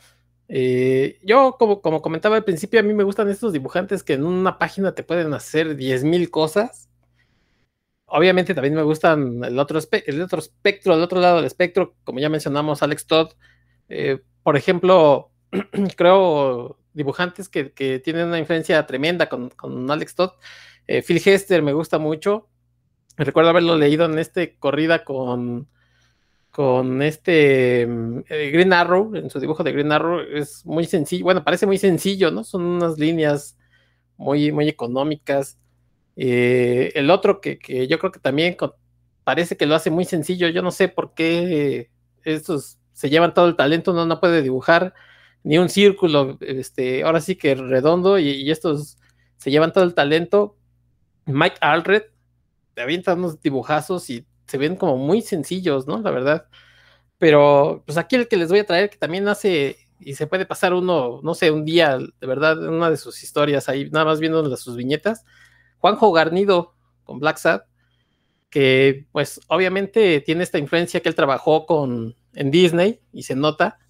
[0.48, 4.24] Eh, yo, como, como comentaba al principio, a mí me gustan estos dibujantes que en
[4.24, 6.90] una página te pueden hacer 10.000 cosas.
[8.06, 12.20] Obviamente también me gustan el otro, el otro espectro, el otro lado del espectro, como
[12.20, 13.32] ya mencionamos, Alex Todd,
[13.88, 15.30] eh, por ejemplo,
[15.96, 17.64] creo dibujantes que,
[18.04, 20.30] tienen una influencia tremenda con, Alex Todd.
[20.86, 22.48] Eh, Phil Hester me gusta mucho.
[23.16, 25.68] Recuerdo haberlo leído en este corrida con,
[26.50, 30.20] con este mm, eh, Green Arrow, en su dibujo de Green Arrow.
[30.20, 32.44] Es muy sencillo, bueno, parece muy sencillo, ¿no?
[32.44, 33.58] Son unas líneas
[34.16, 35.58] muy, muy económicas.
[36.16, 38.56] el otro que, que, yo creo que también
[39.24, 41.90] parece que lo hace muy sencillo, yo no sé por qué
[42.24, 44.94] estos se llevan todo el talento, no, no puede dibujar
[45.44, 48.98] ni un círculo, este, ahora sí que redondo, y, estos
[49.36, 50.56] se llevan todo el talento.
[51.26, 52.04] Mike Alred
[52.74, 56.00] te avienta unos dibujazos y se ven como muy sencillos, ¿no?
[56.00, 56.48] La verdad.
[57.18, 60.46] Pero, pues aquí el que les voy a traer, que también hace, y se puede
[60.46, 64.06] pasar uno, no sé, un día, de verdad, en una de sus historias ahí, nada
[64.06, 65.24] más viendo sus viñetas.
[65.78, 66.74] Juanjo Garnido
[67.04, 67.62] con Black Sad,
[68.54, 73.80] que pues obviamente tiene esta influencia que él trabajó con en Disney y se nota,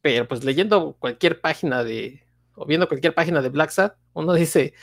[0.00, 2.24] pero pues leyendo cualquier página de,
[2.56, 4.74] o viendo cualquier página de Black Sad, uno dice,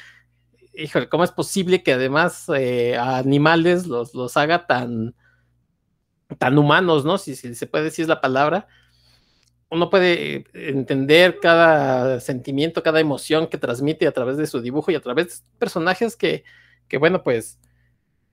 [0.74, 5.14] híjole, ¿cómo es posible que además eh, a animales los, los haga tan,
[6.38, 7.18] tan humanos, ¿no?
[7.18, 8.70] Si, si se puede decir la palabra,
[9.70, 14.96] uno puede entender cada sentimiento, cada emoción que transmite a través de su dibujo y
[14.96, 16.46] a través de personajes que,
[16.88, 17.60] que bueno, pues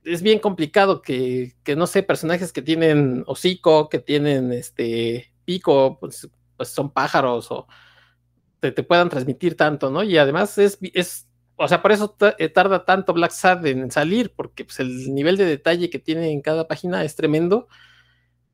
[0.05, 6.29] es bien complicado que, no sé, personajes que tienen hocico, que tienen este pico, pues,
[6.57, 7.67] pues son pájaros o
[8.61, 10.03] te, puedan transmitir tanto, ¿no?
[10.03, 14.33] Y además es, es o sea, por eso eh, tarda tanto Black Sad en salir,
[14.35, 17.69] porque pues, el nivel de detalle que tiene en cada página es tremendo.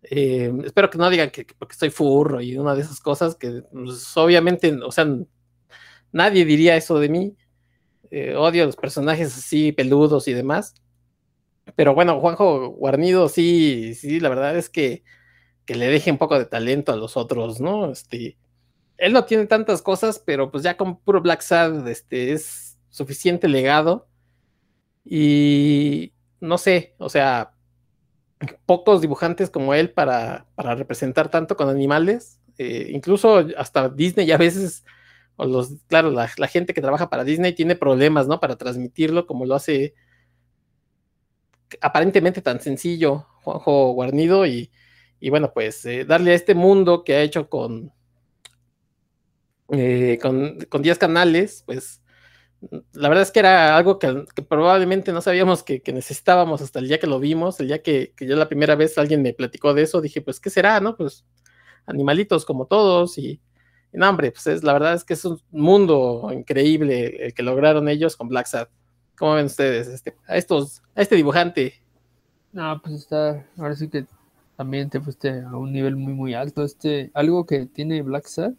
[0.03, 3.63] Eh, espero que no digan que, porque estoy furro y una de esas cosas que
[3.73, 5.07] pues, obviamente, o sea,
[6.13, 7.37] nadie diría eso de mí.
[8.11, 10.75] Eh, odio a los personajes así peludos y demás.
[11.75, 15.03] Pero bueno, Juanjo Guarnido sí, sí, la verdad es que,
[15.67, 17.91] le deje un poco de talento a los otros, ¿no?
[17.91, 18.39] Este,
[18.99, 23.49] él no tiene tantas cosas, pero pues ya con puro Black Sad este, es suficiente
[23.49, 24.07] legado.
[25.05, 27.53] Y no sé, o sea,
[28.67, 32.41] pocos dibujantes como él para, representar tanto con animales.
[32.59, 34.85] Eh, incluso hasta Disney a veces,
[35.37, 38.41] o los, claro, la, la, gente que trabaja para Disney tiene problemas, ¿no?
[38.41, 39.95] Para transmitirlo como lo hace
[41.81, 44.71] aparentemente tan sencillo, Juanjo Guarnido, y,
[45.31, 47.93] bueno, pues eh, darle a este mundo que ha hecho con,
[49.71, 52.03] eh, con, con 10 canales, pues
[52.93, 56.99] la verdad es que era algo que, probablemente no sabíamos que, necesitábamos hasta el día
[56.99, 59.83] que lo vimos, el día que, que, yo la primera vez alguien me platicó de
[59.83, 60.81] eso, dije, pues, ¿qué será?
[60.81, 60.97] ¿No?
[60.97, 61.25] Pues
[61.87, 63.41] animalitos como todos y,
[63.93, 67.89] no, hombre, pues es, la verdad es que es un mundo increíble el que lograron
[67.89, 68.69] ellos con Black Sad.
[69.19, 71.75] ¿Cómo ven ustedes este, a estos, a este dibujante?
[72.53, 74.07] No, pues está, ahora sí que
[74.57, 76.63] también te fuiste a un nivel muy muy alto.
[76.65, 78.53] Este, algo que tiene Black Sad,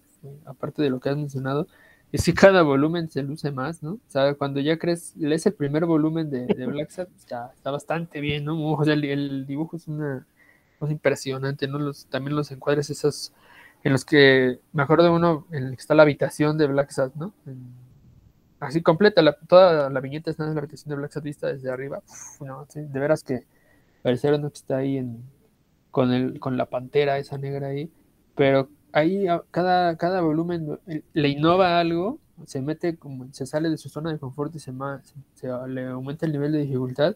[0.45, 1.67] aparte de lo que has mencionado,
[2.11, 3.93] es que cada volumen se luce más, ¿no?
[3.93, 8.21] O sea, cuando ya crees, lees el primer volumen de, Black Sad, está, está bastante
[8.21, 8.73] bien, ¿no?
[8.73, 10.25] O sea, el, dibujo es una
[10.79, 11.79] cosa impresionante, ¿no?
[11.79, 13.33] Los, también los encuadres esos
[13.83, 16.91] en los que, me acuerdo de uno en el que está la habitación de Black
[16.91, 17.33] Sad, ¿no?
[18.59, 22.01] Así completa, la, toda la viñeta está en la habitación de Black vista desde arriba.
[22.41, 23.45] No, de veras que
[24.03, 25.23] pareciera que está ahí en,
[25.91, 27.91] con, el, con la pantera esa negra ahí,
[28.35, 33.77] pero ahí cada, cada volumen eh, le innova algo, se mete como, se sale de
[33.77, 34.71] su zona de confort y se,
[35.35, 37.15] se- le aumenta el nivel de dificultad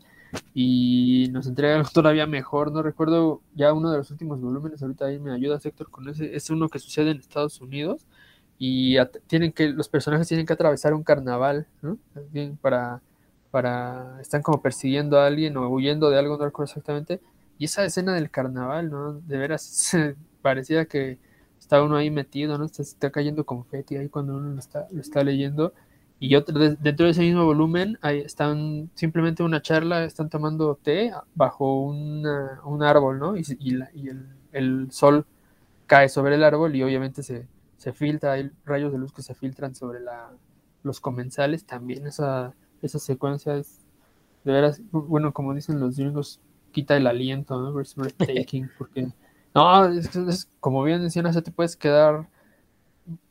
[0.53, 2.71] y nos entrega algo todavía mejor.
[2.71, 6.35] No recuerdo ya uno de los últimos volúmenes, ahorita ahí me ayuda Héctor con ese,
[6.35, 8.05] es uno que sucede en Estados Unidos
[8.64, 8.97] y
[9.28, 11.97] tienen que, los personajes tienen que atravesar un carnaval, ¿no?
[12.62, 13.01] Para,
[13.49, 17.20] para, están como persiguiendo a alguien o huyendo de algo, no recuerdo exactamente.
[17.57, 19.14] Y esa escena del carnaval, ¿no?
[19.14, 19.91] De veras,
[20.43, 21.18] parecía que
[21.59, 22.66] está uno ahí metido, ¿no?
[22.66, 25.74] Está, cayendo confeti ahí cuando uno lo está, lo está leyendo.
[26.20, 30.76] Y otro, de- dentro de ese mismo volumen, ahí están simplemente una charla, están tomando
[30.76, 33.36] té bajo una- un árbol, ¿no?
[33.38, 35.26] Y la- y el, el sol
[35.88, 37.47] cae sobre el árbol y obviamente se,
[37.82, 40.32] se filtra, hay rayos de luz que se filtran sobre la,
[40.84, 41.65] los comensales.
[41.65, 42.53] También esa,
[42.84, 43.79] esa secuencia es
[44.43, 46.39] de veras, bueno, como dicen los gringos,
[46.71, 47.79] quita el aliento, ¿no?
[47.82, 49.09] Es breathtaking, porque
[49.55, 52.29] no, es, es- como bien sea, te puedes quedar,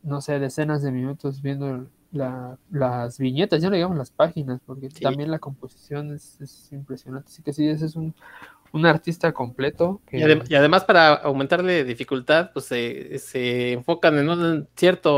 [0.03, 4.90] no sé, decenas de minutos viendo la- las viñetas, ya no digamos las páginas, porque
[4.90, 5.01] Sí.
[5.03, 7.28] también la composición es, es impresionante.
[7.28, 8.14] Así que sí, ese es un,
[8.72, 10.00] un artista completo.
[10.06, 15.10] Que, Y, adem- y además para aumentarle dificultad, pues se, se enfocan en una cierta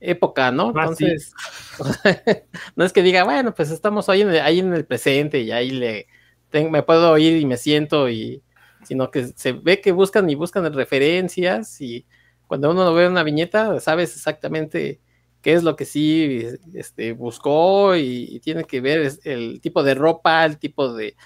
[0.00, 0.72] época, ¿no?
[0.76, 1.04] Ah, sí.
[1.04, 1.32] Entonces,
[2.76, 5.50] no es que diga, bueno, pues estamos ahí en el, ahí en el presente y
[5.50, 6.06] ahí le
[6.50, 8.42] ten- me puedo ir y me siento y
[8.84, 12.06] sino que se ve que buscan y buscan referencias y
[12.46, 15.00] cuando uno ve una viñeta sabes exactamente
[15.42, 19.94] qué es lo que sí este, buscó y, y tiene que ver el tipo de
[19.94, 21.16] ropa, el tipo de,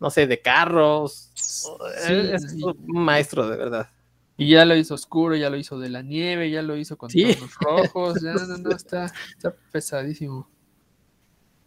[0.00, 1.30] no sé, de carros.
[1.34, 3.88] es un maestro, de verdad.
[4.36, 7.10] Y ya lo hizo oscuro, ya lo hizo de la nieve, ya lo hizo con
[7.10, 7.34] Sí.
[7.34, 9.04] tonos rojos, ya no, no, está,
[9.36, 10.48] está pesadísimo.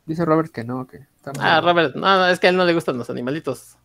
[0.08, 1.62] Dice Robert que no, que está muy Ah.
[1.62, 3.78] Robert, no, no, es que a él no le gustan los animalitos.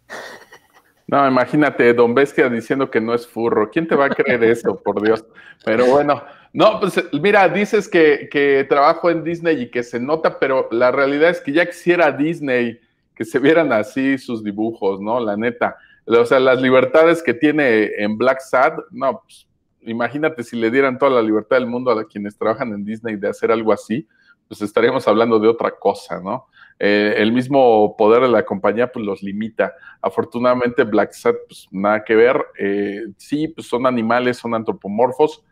[1.07, 3.71] No, imagínate, Don Bestia diciendo que no es furro.
[3.71, 5.25] ¿Quién te va a creer eso, por Dios?
[5.65, 6.23] Pero bueno,
[6.53, 10.91] no, pues mira, dices que, que trabajo en Disney y que se nota, pero la
[10.91, 12.81] realidad es que ya quisiera Disney
[13.19, 15.19] que se vieran así sus dibujos, ¿no?
[15.19, 15.77] La neta.
[16.07, 19.49] O sea, las libertades que tiene en Black Sad, no, pues
[19.81, 23.29] imagínate si le dieran toda la libertad del mundo a quienes trabajan en Disney de
[23.29, 24.07] hacer algo así,
[24.47, 26.47] pues estaríamos hablando de otra cosa, ¿no?
[26.79, 29.75] Eh, el mismo poder de la compañía pues los limita.
[30.01, 32.41] Afortunadamente Black Sat pues nada que ver.
[32.57, 35.43] Eh, sí, pues son animales, son antropomorfos,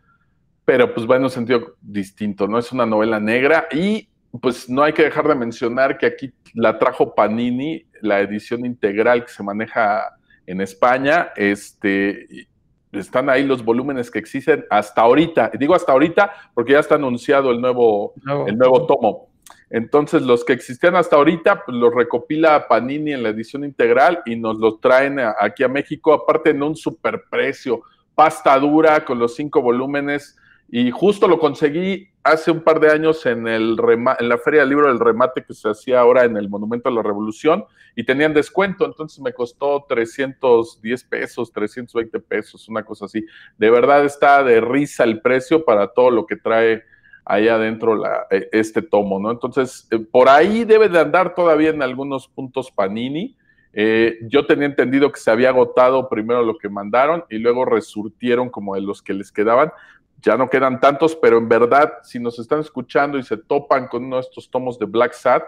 [0.63, 2.59] pero pues va en un sentido distinto, ¿no?
[2.59, 4.07] Es una novela negra y
[4.41, 9.23] pues no hay que dejar de mencionar que aquí la trajo Panini, la edición integral
[9.25, 10.05] que se maneja
[10.45, 12.47] en España, este,
[12.91, 15.51] están ahí los volúmenes que existen hasta ahorita.
[15.59, 18.13] Digo hasta ahorita porque ya está anunciado el nuevo,
[18.47, 19.27] el nuevo tomo.
[19.69, 24.37] Entonces, los que existían hasta ahorita, pues los recopila Panini en la edición integral y
[24.37, 27.81] nos los traen a- aquí a México, aparte en un superprecio,
[28.15, 30.37] pasta dura con los cinco volúmenes.
[30.69, 33.77] Y justo lo conseguí hace un par de años en, el
[34.19, 36.91] en la Feria del Libro del Remate que se hacía ahora en el Monumento a
[36.91, 37.65] la Revolución
[37.95, 43.25] y tenían descuento, entonces me costó 310 pesos, 320 pesos, una cosa así.
[43.57, 46.83] De verdad está de risa el precio para todo lo que trae
[47.25, 49.31] ahí adentro eh, este tomo, ¿no?
[49.31, 53.35] Entonces, eh, por ahí debe de andar todavía en algunos puntos Panini.
[53.73, 58.49] Eh, yo tenía entendido que se había agotado primero lo que mandaron y luego resurtieron
[58.49, 59.71] como de los que les quedaban.
[60.21, 64.05] Ya no quedan tantos, pero en verdad, si nos están escuchando y se topan con
[64.05, 65.43] uno de estos tomos de Black Sat,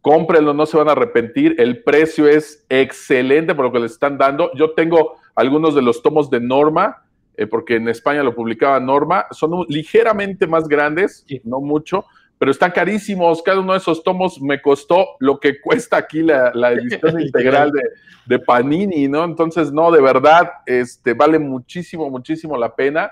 [0.00, 1.54] cómprenlo, no se van a arrepentir.
[1.58, 4.50] El precio es excelente por lo que les están dando.
[4.54, 7.04] Yo tengo algunos de los tomos de Norma,
[7.36, 11.40] eh, porque en España lo publicaba Norma, son un- ligeramente más grandes, Sí.
[11.44, 12.04] no mucho,
[12.38, 13.42] pero están carísimos.
[13.42, 16.72] Cada uno de esos tomos me costó lo que cuesta aquí la, la
[17.16, 17.82] edición integral de,
[18.26, 19.24] de Panini, ¿no?
[19.24, 23.10] Entonces, no, de verdad, este, vale muchísimo, muchísimo la pena.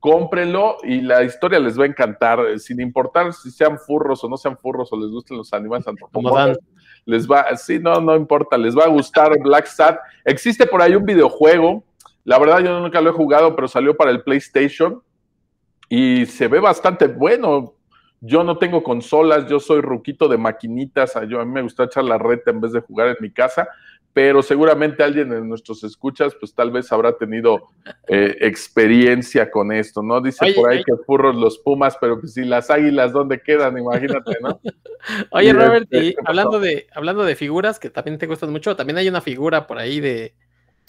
[0.00, 4.28] Cómprenlo y la historia les va a encantar, eh, sin importar si sean furros o
[4.28, 6.58] no sean furros o les gusten los animales antropomorfos.
[7.04, 9.98] Les va, sí, no, no importa, les va a gustar Black Sat.
[10.24, 11.84] Existe por ahí un videojuego,
[12.24, 15.02] la verdad yo nunca lo he jugado, pero salió para el PlayStation
[15.88, 17.74] y se ve bastante bueno.
[18.20, 22.02] Yo no tengo consolas, yo soy ruquito de maquinitas, yo, a mí me gusta echar
[22.02, 23.68] la reta en vez de jugar en mi casa,
[24.16, 27.68] pero seguramente alguien de nuestros escuchas, pues tal vez habrá tenido
[28.08, 30.22] eh, experiencia con esto, ¿no?
[30.22, 30.84] Dice Oye, por ahí oye.
[30.86, 33.76] que furros los pumas, pero pues si las águilas, ¿dónde quedan?
[33.76, 34.58] Imagínate, ¿no?
[35.32, 36.30] Oye, Y Robert, este, y ¿qué pasó?
[36.30, 39.76] hablando de, hablando de figuras que también te gustan mucho, también hay una figura por
[39.76, 40.34] ahí de,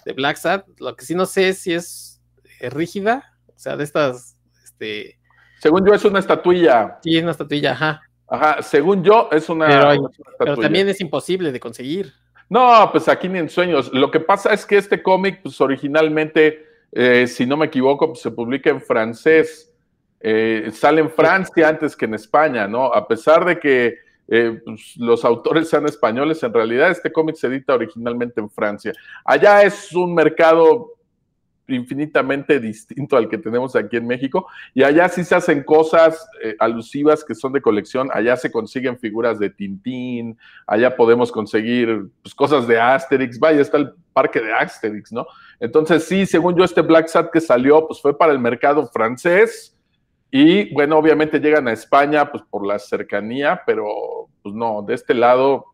[0.06, 2.22] de Black Sat, lo que sí no sé es si es
[2.62, 5.20] eh, rígida, o sea, de estas, este,
[5.60, 6.98] Según yo es una estatuilla.
[7.04, 8.02] sí, es una estatuilla, ajá.
[8.30, 9.68] Ajá, según yo, es una.
[9.68, 10.62] Pero, una pero estatuilla.
[10.62, 12.14] también es imposible de conseguir.
[12.50, 13.92] No, pues aquí ni en sueños.
[13.94, 18.22] Lo que pasa es que este cómic, pues originalmente, eh, si no me equivoco, pues,
[18.22, 19.74] se publica en francés.
[20.20, 22.86] Eh, sale en Francia antes que en España, ¿no?
[22.86, 23.98] A pesar de que
[24.30, 28.94] eh, pues, los autores sean españoles, en realidad este cómic se edita originalmente en Francia.
[29.24, 30.97] Allá es un mercado
[31.68, 34.48] infinitamente distinto al que tenemos aquí en México.
[34.74, 38.10] Y allá sí se hacen cosas eh, alusivas que son de colección.
[38.14, 43.40] Allá se consiguen figuras de Tintín, allá podemos conseguir pues, cosas de Asterix.
[43.40, 45.26] Vaya, está el parque de Asterix, ¿no?
[45.60, 49.76] Entonces, sí, según yo, este Black Sat que salió, pues fue para el mercado francés.
[50.30, 53.86] Y bueno, obviamente llegan a España, pues por la cercanía, pero
[54.42, 55.66] pues no, de este lado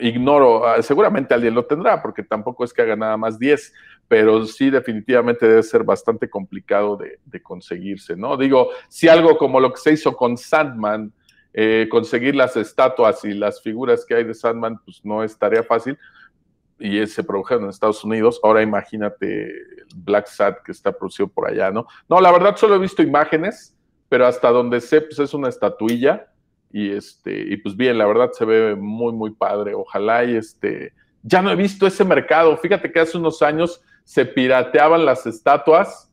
[0.00, 3.72] ignoro, ah, seguramente alguien lo tendrá, porque tampoco es que haga nada más 10,
[4.08, 8.36] pero sí definitivamente debe ser bastante complicado de, de conseguirse, ¿no?
[8.36, 11.12] Digo, si algo como lo que se hizo con Sandman,
[11.52, 15.62] eh, conseguir las estatuas y las figuras que hay de Sandman, pues no es tarea
[15.62, 15.98] fácil,
[16.78, 19.52] y se produjeron en Estados Unidos, ahora imagínate
[19.94, 21.86] Black Sat que está producido por allá, ¿no?
[22.08, 23.76] No, la verdad solo he visto imágenes,
[24.08, 26.28] pero hasta donde sé, pues es una estatuilla,
[26.74, 29.74] y este, y pues bien, la verdad se ve muy, muy padre.
[29.76, 30.92] Ojalá y este,
[31.22, 32.56] ya no he visto ese mercado.
[32.56, 36.10] Fíjate que hace unos años se pirateaban las estatuas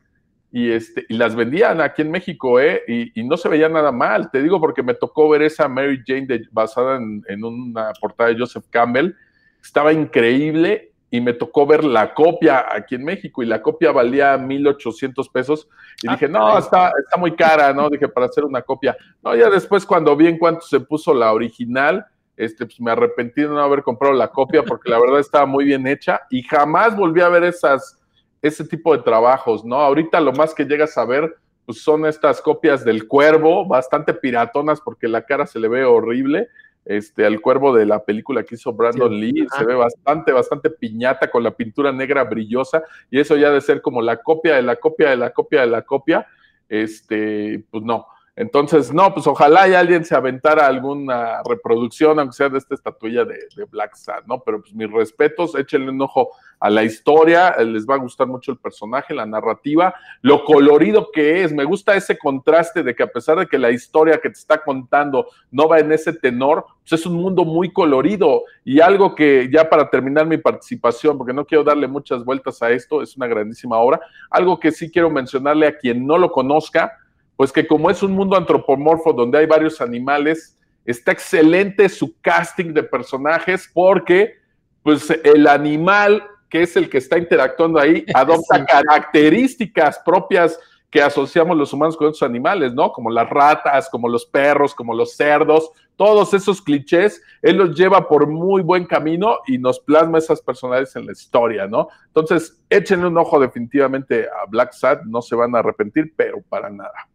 [0.51, 2.81] y, este, y las vendían aquí en México, ¿eh?
[2.87, 4.29] Y, y no se veía nada mal.
[4.31, 8.29] Te digo porque me tocó ver esa Mary Jane de, basada en, en una portada
[8.29, 9.13] de Joseph Campbell.
[9.61, 14.37] Estaba increíble y me tocó ver la copia aquí en México y la copia valía
[14.37, 15.67] 1.800 pesos
[16.01, 16.59] y Ah, dije, no, caray.
[16.59, 17.89] está, está muy cara, ¿no?
[17.89, 18.95] Dije, para hacer una copia.
[19.21, 22.05] No, ya después cuando vi en cuánto se puso la original,
[22.37, 25.65] este, pues me arrepentí de no haber comprado la copia porque la verdad estaba muy
[25.65, 27.99] bien hecha y jamás volví a ver esas,
[28.41, 29.75] ese tipo de trabajos, ¿no?
[29.75, 34.81] Ahorita lo más que llegas a ver pues son estas copias del cuervo, bastante piratonas
[34.81, 36.49] porque la cara se le ve horrible.
[36.83, 39.19] Este, al cuervo de la película que hizo Brandon Sí.
[39.19, 43.61] Lee, se ve bastante, bastante piñata con la pintura negra brillosa, y eso ya de
[43.61, 46.27] ser como la copia de la copia de la copia de la copia,
[46.67, 48.07] este, pues no.
[48.41, 53.23] Entonces, no, pues ojalá y alguien se aventara alguna reproducción, aunque sea de esta estatuilla
[53.23, 53.37] de,
[53.69, 54.39] Black Sat, ¿no?
[54.39, 58.25] Pero pues mis respetos, échenle un ojo a la historia, eh, les va a gustar
[58.25, 63.03] mucho el personaje, la narrativa, lo colorido que es, me gusta ese contraste de que
[63.03, 66.65] a pesar de que la historia que te está contando no va en ese tenor,
[66.79, 71.33] pues es un mundo muy colorido y algo que ya para terminar mi participación, porque
[71.33, 73.99] no quiero darle muchas vueltas a esto, es una grandísima obra,
[74.31, 76.97] algo que sí quiero mencionarle a quien no lo conozca,
[77.35, 82.73] pues que como es un mundo antropomorfo donde hay varios animales, está excelente su casting
[82.73, 84.35] de personajes porque
[84.83, 88.65] pues el animal que es el que está interactuando ahí adopta Sí.
[88.67, 90.59] características propias
[90.91, 92.91] que asociamos los humanos con otros animales, ¿no?
[92.91, 98.09] Como las ratas, como los perros, como los cerdos, todos esos clichés, él los lleva
[98.09, 101.87] por muy buen camino y nos plasma esas personalidades en la historia, ¿no?
[102.07, 106.69] Entonces, échenle un ojo definitivamente a Black Sat, no se van a arrepentir, pero para
[106.69, 107.07] nada.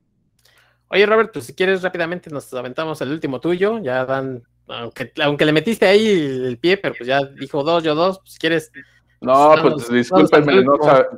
[0.88, 3.78] Oye, Robert, pues si quieres rápidamente nos aventamos el último tuyo.
[3.80, 7.94] Ya dan, aunque, aunque le metiste ahí el pie, pero pues ya dijo dos, yo
[7.94, 8.18] dos.
[8.20, 8.70] Pues si quieres.
[9.18, 10.74] No, pues vamos discúlpenme, no,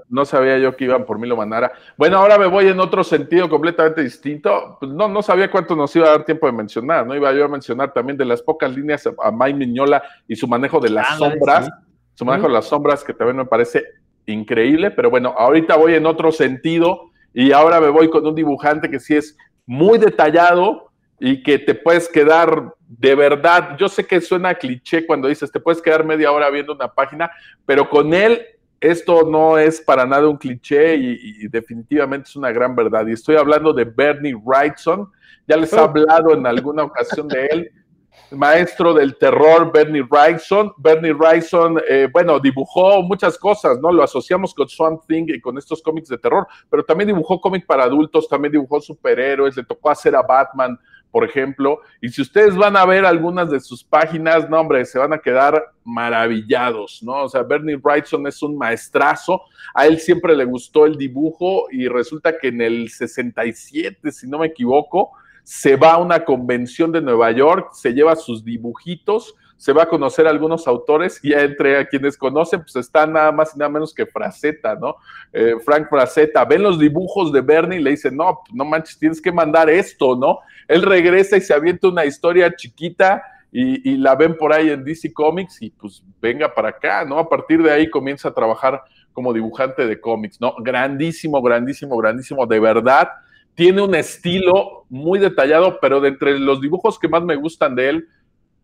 [0.08, 1.72] no sabía yo que iban por Milo Manara.
[1.96, 4.76] Bueno, ahora me voy en otro sentido completamente distinto.
[4.80, 7.16] Pues no, no sabía cuánto nos iba a dar tiempo de mencionar, ¿no?
[7.16, 10.78] Iba yo a mencionar también de las pocas líneas a- Mike Miñola y su manejo
[10.78, 11.70] de las Ándale, sombras, sí.
[12.14, 13.84] su manejo de las sombras, que también me parece
[14.26, 18.88] increíble, pero bueno, ahorita voy en otro sentido y ahora me voy con un dibujante
[18.88, 19.36] que sí es
[19.68, 20.90] muy detallado
[21.20, 25.60] y que te puedes quedar de verdad, yo sé que suena cliché cuando dices, te
[25.60, 27.30] puedes quedar media hora viendo una página,
[27.66, 28.40] pero con él
[28.80, 33.06] esto no es para nada un cliché y, y definitivamente es una gran verdad.
[33.06, 35.10] Y estoy hablando de Bernie Wrightson,
[35.46, 35.80] ya les he Oh.
[35.84, 37.72] hablado en alguna ocasión de él,
[38.30, 40.72] maestro del terror Bernie Wrightson.
[40.76, 43.90] Bernie Wrightson, eh, bueno, dibujó muchas cosas, ¿no?
[43.92, 47.66] Lo asociamos con Swamp Thing y con estos cómics de terror, pero también dibujó cómic
[47.66, 50.78] para adultos, también dibujó superhéroes, le tocó hacer a Batman,
[51.10, 51.80] por ejemplo.
[52.00, 55.18] Y si ustedes van a ver algunas de sus páginas, no, hombre, se van a
[55.18, 57.24] quedar maravillados, ¿no?
[57.24, 59.42] O sea, Bernie Wrightson es un maestrazo.
[59.74, 64.38] A él siempre le gustó el dibujo y resulta que en el 67, si no
[64.38, 65.12] me equivoco,
[65.48, 69.88] se va a una convención de Nueva York, se lleva sus dibujitos, se va a
[69.88, 73.70] conocer a algunos autores y entre a quienes conocen, pues está nada más y nada
[73.70, 74.96] menos que Fraceta, ¿no?
[75.32, 79.22] Eh, Frank Fraceta, ven los dibujos de Bernie y le dicen, no, no manches, tienes
[79.22, 80.40] que mandar esto, ¿no?
[80.68, 84.84] Él regresa y se avienta una historia chiquita y, y la ven por ahí en
[84.84, 87.18] DC Comics y pues venga para acá, ¿no?
[87.18, 88.82] A partir de ahí comienza a trabajar
[89.14, 90.56] como dibujante de cómics, ¿no?
[90.58, 93.08] Grandísimo, grandísimo, grandísimo, de verdad
[93.58, 97.88] tiene un estilo muy detallado, pero de entre los dibujos que más me gustan de
[97.88, 98.08] él,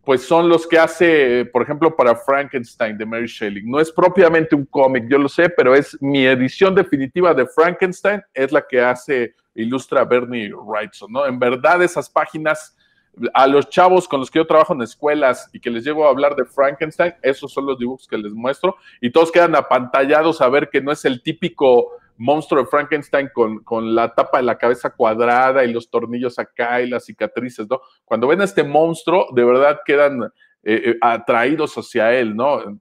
[0.04, 3.64] pues son los que hace, por ejemplo, para Frankenstein de Mary Shelley.
[3.64, 8.22] No es propiamente un cómic, yo lo sé, pero es mi edición definitiva de Frankenstein,
[8.32, 11.26] es la que hace, ilustra Bernie Wrightson, ¿no?
[11.26, 12.76] En verdad esas páginas,
[13.32, 16.10] a los chavos con los que yo trabajo en escuelas y que les llego a
[16.10, 20.48] hablar de Frankenstein, esos son los dibujos que les muestro y todos quedan apantallados a
[20.48, 24.58] ver que no es el típico monstruo de Frankenstein con, con, la tapa de la
[24.58, 27.80] cabeza cuadrada y los tornillos acá y las cicatrices, ¿no?
[28.04, 30.28] Cuando ven a este monstruo, de verdad quedan eh,
[30.62, 32.80] eh, atraídos hacia él, ¿no?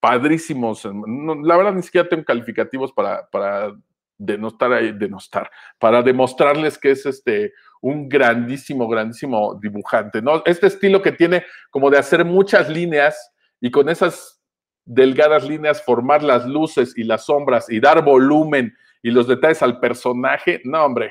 [0.00, 0.84] Padrísimos.
[0.84, 3.72] la verdad, ni siquiera tengo calificativos para, para
[4.18, 10.42] denostar, para demostrarles que es este un grandísimo, grandísimo dibujante, ¿no?
[10.44, 14.41] Este estilo que tiene como de hacer muchas líneas y con esas
[14.84, 19.80] delgadas líneas, formar las luces y las sombras y dar volumen y los detalles al
[19.80, 21.10] personaje, no, hombre,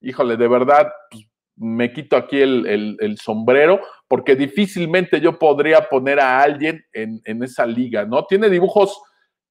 [0.00, 1.26] híjole, de verdad, pues,
[1.56, 7.64] me quito aquí el, sombrero porque difícilmente yo podría poner a alguien en, en, esa
[7.64, 8.24] liga, ¿no?
[8.24, 9.00] Tiene dibujos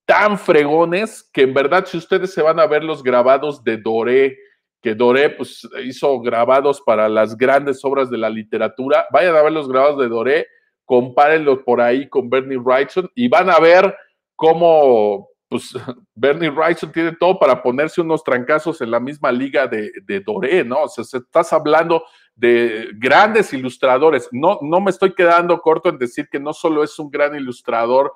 [0.05, 4.37] tan fregones que en verdad si ustedes se van a ver los grabados de Doré,
[4.81, 9.53] que Doré pues hizo grabados para las grandes obras de la literatura, vayan a ver
[9.53, 10.47] los grabados de Doré
[10.93, 13.95] compárenlo por ahí con Bernie Wrightson y van a ver
[14.35, 15.73] cómo pues
[16.13, 20.63] Bernie Wrightson tiene todo para ponerse unos trancazos en la misma liga de, de Doré,
[20.63, 20.83] ¿no?
[20.83, 22.03] O sea, estás hablando
[22.35, 24.29] de grandes ilustradores.
[24.31, 28.13] No, no me estoy quedando corto en decir que no solo es un gran ilustrador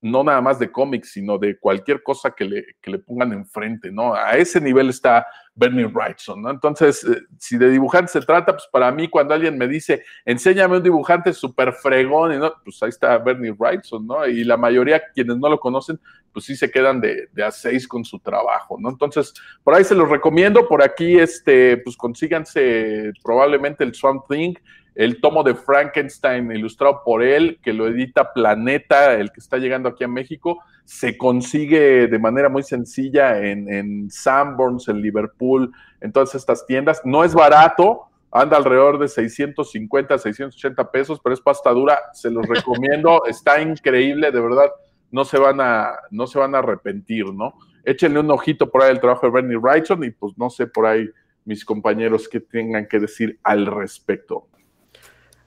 [0.00, 3.90] no nada más de cómics, sino de cualquier cosa que le, que le pongan enfrente,
[3.90, 4.14] ¿no?
[4.14, 6.50] A ese nivel está Bernie Wrightson, ¿no?
[6.50, 10.76] Entonces, eh, si de dibujante se trata, pues para mí cuando alguien me dice, enséñame
[10.76, 14.26] un dibujante súper fregón, y no, pues ahí está Bernie Wrightson, ¿no?
[14.26, 15.98] Y la mayoría, quienes no lo conocen,
[16.32, 18.90] pues sí se quedan de, de a seis con su trabajo, ¿no?
[18.90, 19.32] Entonces,
[19.64, 24.54] por ahí se los recomiendo, por aquí, este, pues consíganse probablemente el Swamp Thing,
[24.96, 29.90] el tomo de Frankenstein ilustrado por él, que lo edita Planeta, el que está llegando
[29.90, 35.70] aquí a México, se consigue de manera muy sencilla en, en Sanborns, en Liverpool,
[36.00, 37.02] en todas estas tiendas.
[37.04, 42.46] No es barato, anda alrededor de 650, 680 pesos, pero es pasta dura, se los
[42.48, 44.70] recomiendo, está increíble, de verdad,
[45.10, 47.52] no se van a, no se van a arrepentir, ¿no?
[47.84, 50.86] Échenle un ojito por ahí al trabajo de Bernie Wrightson y pues no sé por
[50.86, 51.06] ahí
[51.44, 54.48] mis compañeros que tengan que decir al respecto.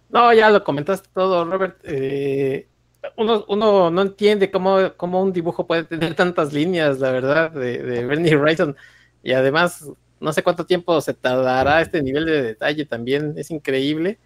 [0.09, 1.79] No, ya lo comentaste todo, Robert.
[1.83, 2.67] Eh,
[3.15, 8.05] uno, uno, no entiende cómo, cómo, un dibujo puede tener tantas líneas, la verdad, de,
[8.05, 8.75] Bernie Wrightson.
[9.23, 9.85] Y además,
[10.19, 14.19] no sé cuánto tiempo se tardará este nivel de detalle también, es increíble.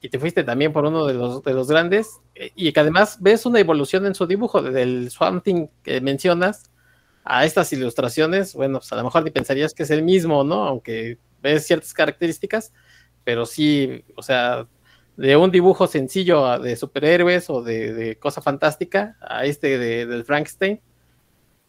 [0.00, 2.20] Y te fuiste también por uno de los, de los grandes.
[2.34, 6.70] Y que además ves una evolución en su dibujo, desde el Swamp Thing que mencionas
[7.24, 8.54] a estas ilustraciones.
[8.54, 10.64] Bueno, pues a lo mejor ni pensarías que es el mismo, ¿no?
[10.64, 12.72] Aunque ves ciertas características,
[13.24, 14.66] pero sí, o sea,
[15.16, 20.80] de un dibujo sencillo de superhéroes o de, cosa fantástica a este de, del Frankenstein,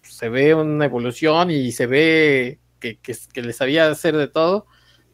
[0.01, 4.67] se ve una evolución y se ve que, que, le sabía hacer de todo,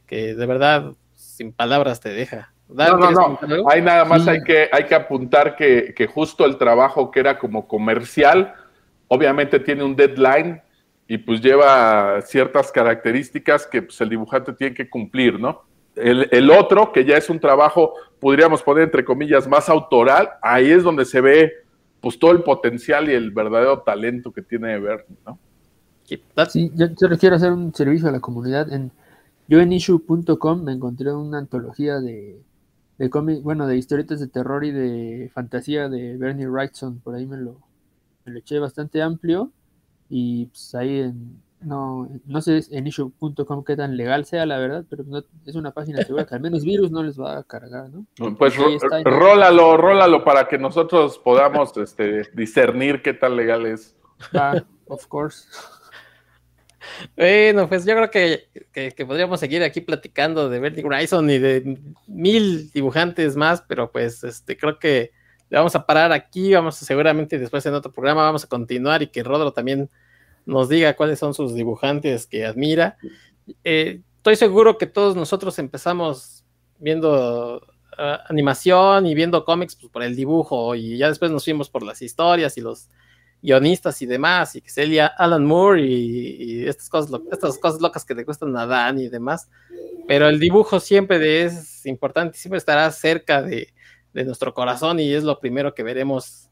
[0.07, 2.53] que de verdad sin palabras te deja.
[2.67, 3.69] no, no, no.
[3.69, 7.37] Hay nada más hay, que, hay que apuntar que, que justo el trabajo que era
[7.37, 8.53] como comercial,
[9.07, 10.61] obviamente tiene un deadline
[11.07, 15.63] y pues lleva ciertas características que pues, el dibujante tiene que cumplir, ¿no?
[15.95, 20.83] El, otro, que ya es un trabajo, podríamos poner entre comillas, más autoral, ahí es
[20.83, 21.51] donde se ve
[22.01, 25.39] pues todo el potencial y el verdadero talento que tiene Bernie, ¿no?
[26.49, 28.71] Sí, yo solo quiero hacer un servicio a la comunidad.
[28.73, 28.91] En,
[29.47, 32.41] yo en issue.com me encontré una antología de,
[32.97, 37.25] de cómic, bueno, de historietas de terror y de fantasía de Bernie Wrightson, por ahí
[37.25, 37.57] me lo,
[38.25, 39.51] me lo eché bastante amplio
[40.09, 44.85] y pues ahí en, no, no sé en issue.com qué tan legal sea, la verdad,
[44.89, 45.03] pero
[45.45, 48.05] es una página segura que al menos virus no les va a cargar, ¿no?
[48.37, 48.55] Pues
[49.03, 53.95] rólalo, rólalo para que nosotros podamos este, discernir qué tan legal es.
[54.33, 55.47] Ah, of course.
[57.15, 61.79] Bueno, pues yo creo que, que, podríamos seguir aquí platicando de Bernie Grayson y de
[62.07, 65.11] mil dibujantes más, pero pues este creo que
[65.49, 69.01] le vamos a parar aquí, vamos a, seguramente después en otro programa vamos a continuar
[69.01, 69.89] y que Rodro también
[70.45, 72.97] nos diga cuáles son sus dibujantes que admira.
[73.63, 76.43] Eh, estoy seguro que todos nosotros empezamos
[76.79, 77.61] viendo
[77.97, 81.83] ah, animación y viendo cómics pues, por el dibujo y ya después nos fuimos por
[81.83, 82.89] las historias y los
[83.41, 88.15] guionistas y demás, y que sería Alan Moore y, estas, cosas, estas cosas locas que
[88.15, 89.49] te cuestan a Dan y demás.
[90.07, 93.73] Pero el dibujo siempre es importante, siempre estará cerca de,
[94.13, 96.49] de nuestro corazón y es lo primero que veremos.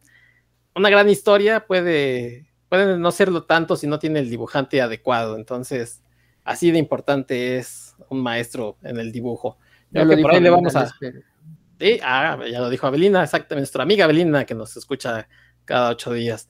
[0.75, 5.35] Una gran historia puede puede no serlo tanto si no tiene el dibujante adecuado.
[5.35, 6.01] Entonces,
[6.45, 9.57] así de importante es un maestro en el dibujo.
[9.91, 10.87] Creo que por ahí le vamos a...
[10.87, 15.27] Sí, ah, ya lo dijo Abelina, exactamente, nuestra amiga Abelina que nos escucha
[15.65, 16.47] cada ocho días.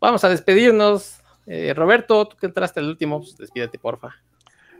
[0.00, 1.20] Vamos a despedirnos.
[1.46, 4.16] Eh, Roberto, tú que entraste el último, pues despídete, porfa.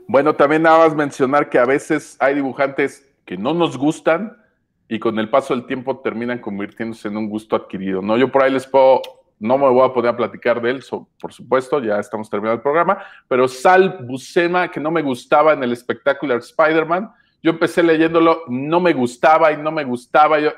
[0.09, 4.43] Bueno, también nada más mencionar que a veces hay dibujantes que no nos gustan
[4.89, 8.01] y con el paso del tiempo terminan convirtiéndose en un gusto adquirido.
[8.01, 9.01] No, yo por ahí les puedo,
[9.39, 10.83] no me voy a poner a platicar de él,
[11.19, 15.63] por supuesto, ya estamos terminando el programa, pero Sal Buscema, que no me gustaba en
[15.63, 17.11] el espectacular Spider-Man,
[17.43, 20.39] yo empecé leyéndolo, no me gustaba y no me gustaba.
[20.39, 20.51] Yo,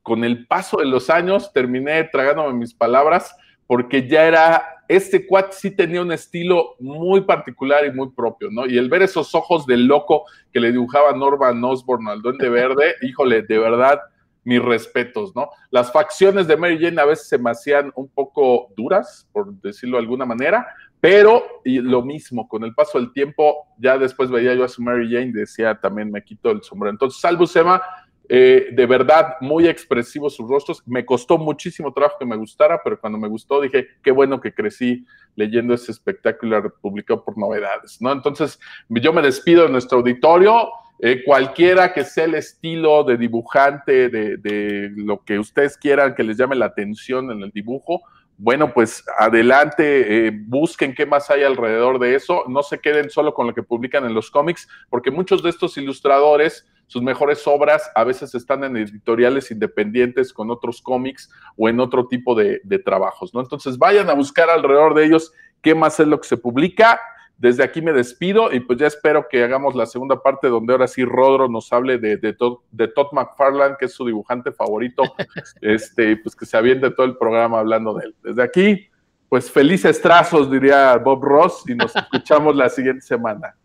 [0.00, 3.34] con el paso de los años terminé tragándome mis palabras
[3.66, 8.66] porque ya era, este cuat sí tenía un estilo muy particular y muy propio, ¿no?
[8.66, 12.94] Y el ver esos ojos del loco que le dibujaba Norman Osborn al Duende Verde,
[13.02, 13.98] híjole, de verdad,
[14.44, 15.50] mis respetos, ¿no?
[15.70, 19.96] Las facciones de Mary Jane a veces se me hacían un poco duras, por decirlo
[19.96, 20.66] de alguna manera,
[21.00, 24.82] pero y lo mismo, con el paso del tiempo, ya después veía yo a su
[24.82, 26.92] Mary Jane, decía también me quito el sombrero.
[26.92, 27.82] Entonces, Salvo Sema,
[28.26, 30.82] eh, de verdad, muy expresivos sus rostros.
[30.86, 34.54] Me costó muchísimo trabajo que me gustara, pero cuando me gustó dije, qué bueno que
[34.54, 35.04] crecí
[35.36, 38.10] leyendo ese espectáculo publicado por novedades, ¿no?
[38.12, 38.58] Entonces,
[38.88, 40.70] yo me despido de nuestro auditorio.
[41.00, 46.36] Eh, cualquiera que sea el estilo de dibujante, de, lo que ustedes quieran que les
[46.36, 48.02] llame la atención en el dibujo,
[48.36, 53.32] bueno, pues adelante, eh, busquen qué más hay alrededor de eso, no se queden solo
[53.34, 57.90] con lo que publican en los cómics, porque muchos de estos ilustradores, sus mejores obras
[57.94, 62.78] a veces están en editoriales independientes con otros cómics o en otro tipo de, de
[62.78, 63.40] trabajos, ¿no?
[63.40, 67.00] Entonces vayan a buscar alrededor de ellos qué más es lo que se publica
[67.36, 70.86] desde aquí me despido y pues ya espero que hagamos la segunda parte donde ahora
[70.86, 75.02] sí Rodro nos hable de, de, Todd, de Todd McFarlane, que es su dibujante favorito,
[75.60, 78.14] este, pues que se aviente todo el programa hablando de él.
[78.22, 78.88] Desde aquí,
[79.28, 83.56] pues felices trazos, diría Bob Ross, y nos escuchamos la siguiente semana.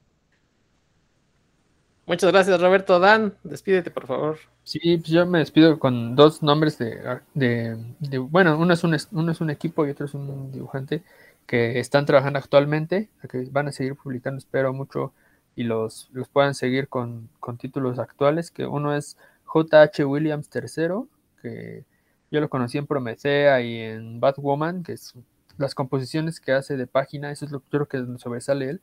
[2.10, 3.00] Muchas gracias, Roberto.
[3.00, 4.40] Dan, despídete, por favor.
[4.64, 7.00] Sí, pues yo me despido con dos nombres de,
[7.36, 11.04] de, de bueno, uno es, un, uno es un equipo y otro es un dibujante
[11.50, 15.14] que están trabajando actualmente, que van a seguir publicando, espero mucho,
[15.56, 20.06] y los, los puedan seguir con, con títulos actuales, que uno es J.H.
[20.06, 21.08] Williams III,
[21.42, 21.86] que
[22.30, 25.16] yo lo conocí en Promethea y en Batwoman, que es
[25.58, 28.82] las composiciones que hace de página, eso es lo que creo que sobresale él,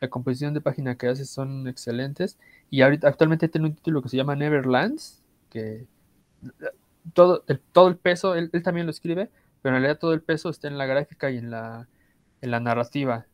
[0.00, 2.38] la composición de página que hace son excelentes,
[2.70, 5.86] y ahorita actualmente tiene un título que se llama Neverlands, que
[7.12, 9.28] todo el, todo el peso, él, él también lo escribe,
[9.60, 11.86] pero en realidad todo el peso está en la gráfica y en la
[12.46, 13.26] la narrativa.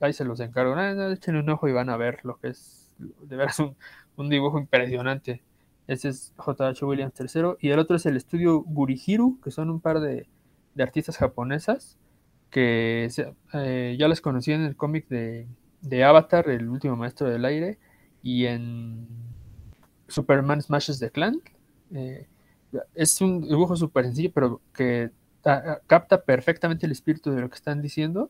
[0.00, 0.74] ahí se los encargo.
[0.74, 3.76] Ah, echen un ojo y van a ver lo que es de veras un,
[4.16, 5.42] un dibujo impresionante.
[5.86, 6.84] Ese es J.H.
[6.84, 7.56] Williams III.
[7.60, 10.28] Y el otro es el estudio Gurihiru, que son un par de,
[10.74, 11.98] de artistas japonesas
[12.50, 13.08] que
[13.54, 15.46] eh, ya les conocí en el cómic de,
[15.80, 17.78] de, Avatar, el último maestro del aire,
[18.22, 19.06] y en
[20.08, 21.40] Superman Smashes the Clan.
[21.94, 22.26] Eh,
[22.94, 25.10] es un dibujo súper sencillo, pero que
[25.42, 28.28] capta perfectamente el espíritu de lo que están diciendo,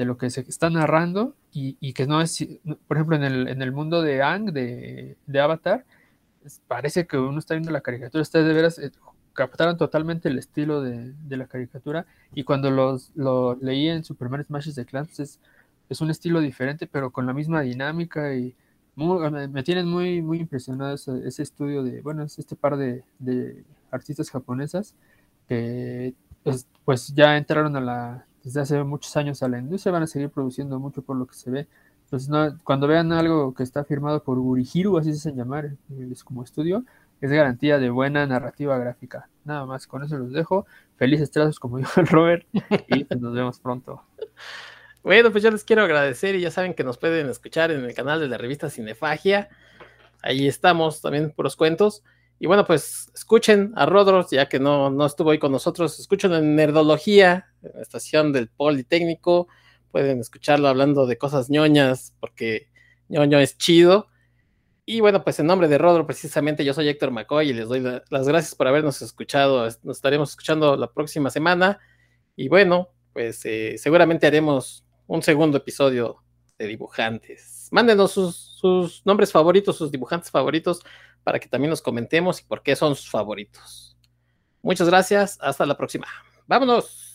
[0.00, 2.48] de lo que se está narrando, y, que no es,
[2.88, 5.84] por ejemplo, en el, en el mundo de Ang, de, Avatar,
[6.66, 8.92] parece que uno está viendo la caricatura, ustedes de veras eh,
[9.34, 14.74] captaron totalmente el estilo de, la caricatura, y cuando los, lo leí en Superman Smashes
[14.74, 15.38] de Clans es,
[15.90, 18.54] es un estilo diferente, pero con la misma dinámica y
[18.96, 24.30] me, tienen muy, muy impresionado ese, estudio de, bueno, es este par de, de artistas
[24.30, 24.94] japonesas
[25.46, 30.02] que pues, pues, ya entraron a la, desde hace muchos años a la industria, van
[30.02, 31.68] a seguir produciendo mucho por lo que se ve.
[32.04, 35.70] Entonces, cuando vean algo que está firmado por Gurihiru, así se hacen llamar,
[36.10, 36.84] es como estudio,
[37.20, 39.28] es garantía de buena narrativa gráfica.
[39.44, 40.66] Nada más, con eso los dejo.
[40.96, 42.46] Felices trazos, como dijo el Robert,
[42.88, 44.02] y pues nos vemos pronto.
[45.02, 47.94] Bueno, pues yo les quiero agradecer y ya saben que nos pueden escuchar en el
[47.94, 49.48] canal de la revista Cinefagia.
[50.22, 52.02] Ahí estamos también por los cuentos.
[52.42, 56.32] Y bueno, pues escuchen a Rodros, ya que no, no estuvo ahí con nosotros, escuchen
[56.32, 59.46] en Nerdología, estación del Politécnico,
[59.92, 62.70] pueden escucharlo hablando de cosas ñoñas, porque
[63.08, 64.08] ñoño es chido.
[64.86, 67.80] Y bueno, pues en nombre de Rodro, precisamente yo soy Héctor McCoy y les doy
[67.80, 69.66] las gracias por habernos escuchado.
[69.82, 71.78] Nos estaremos escuchando la próxima semana.
[72.36, 76.24] Y bueno, pues eh, seguramente haremos un segundo episodio
[76.58, 77.68] de dibujantes.
[77.70, 80.80] Mándenos sus nombres favoritos, sus dibujantes favoritos
[81.24, 83.96] para que también nos comentemos y por qué son sus favoritos.
[84.62, 86.06] Muchas gracias, hasta la próxima.
[86.46, 87.09] Vámonos.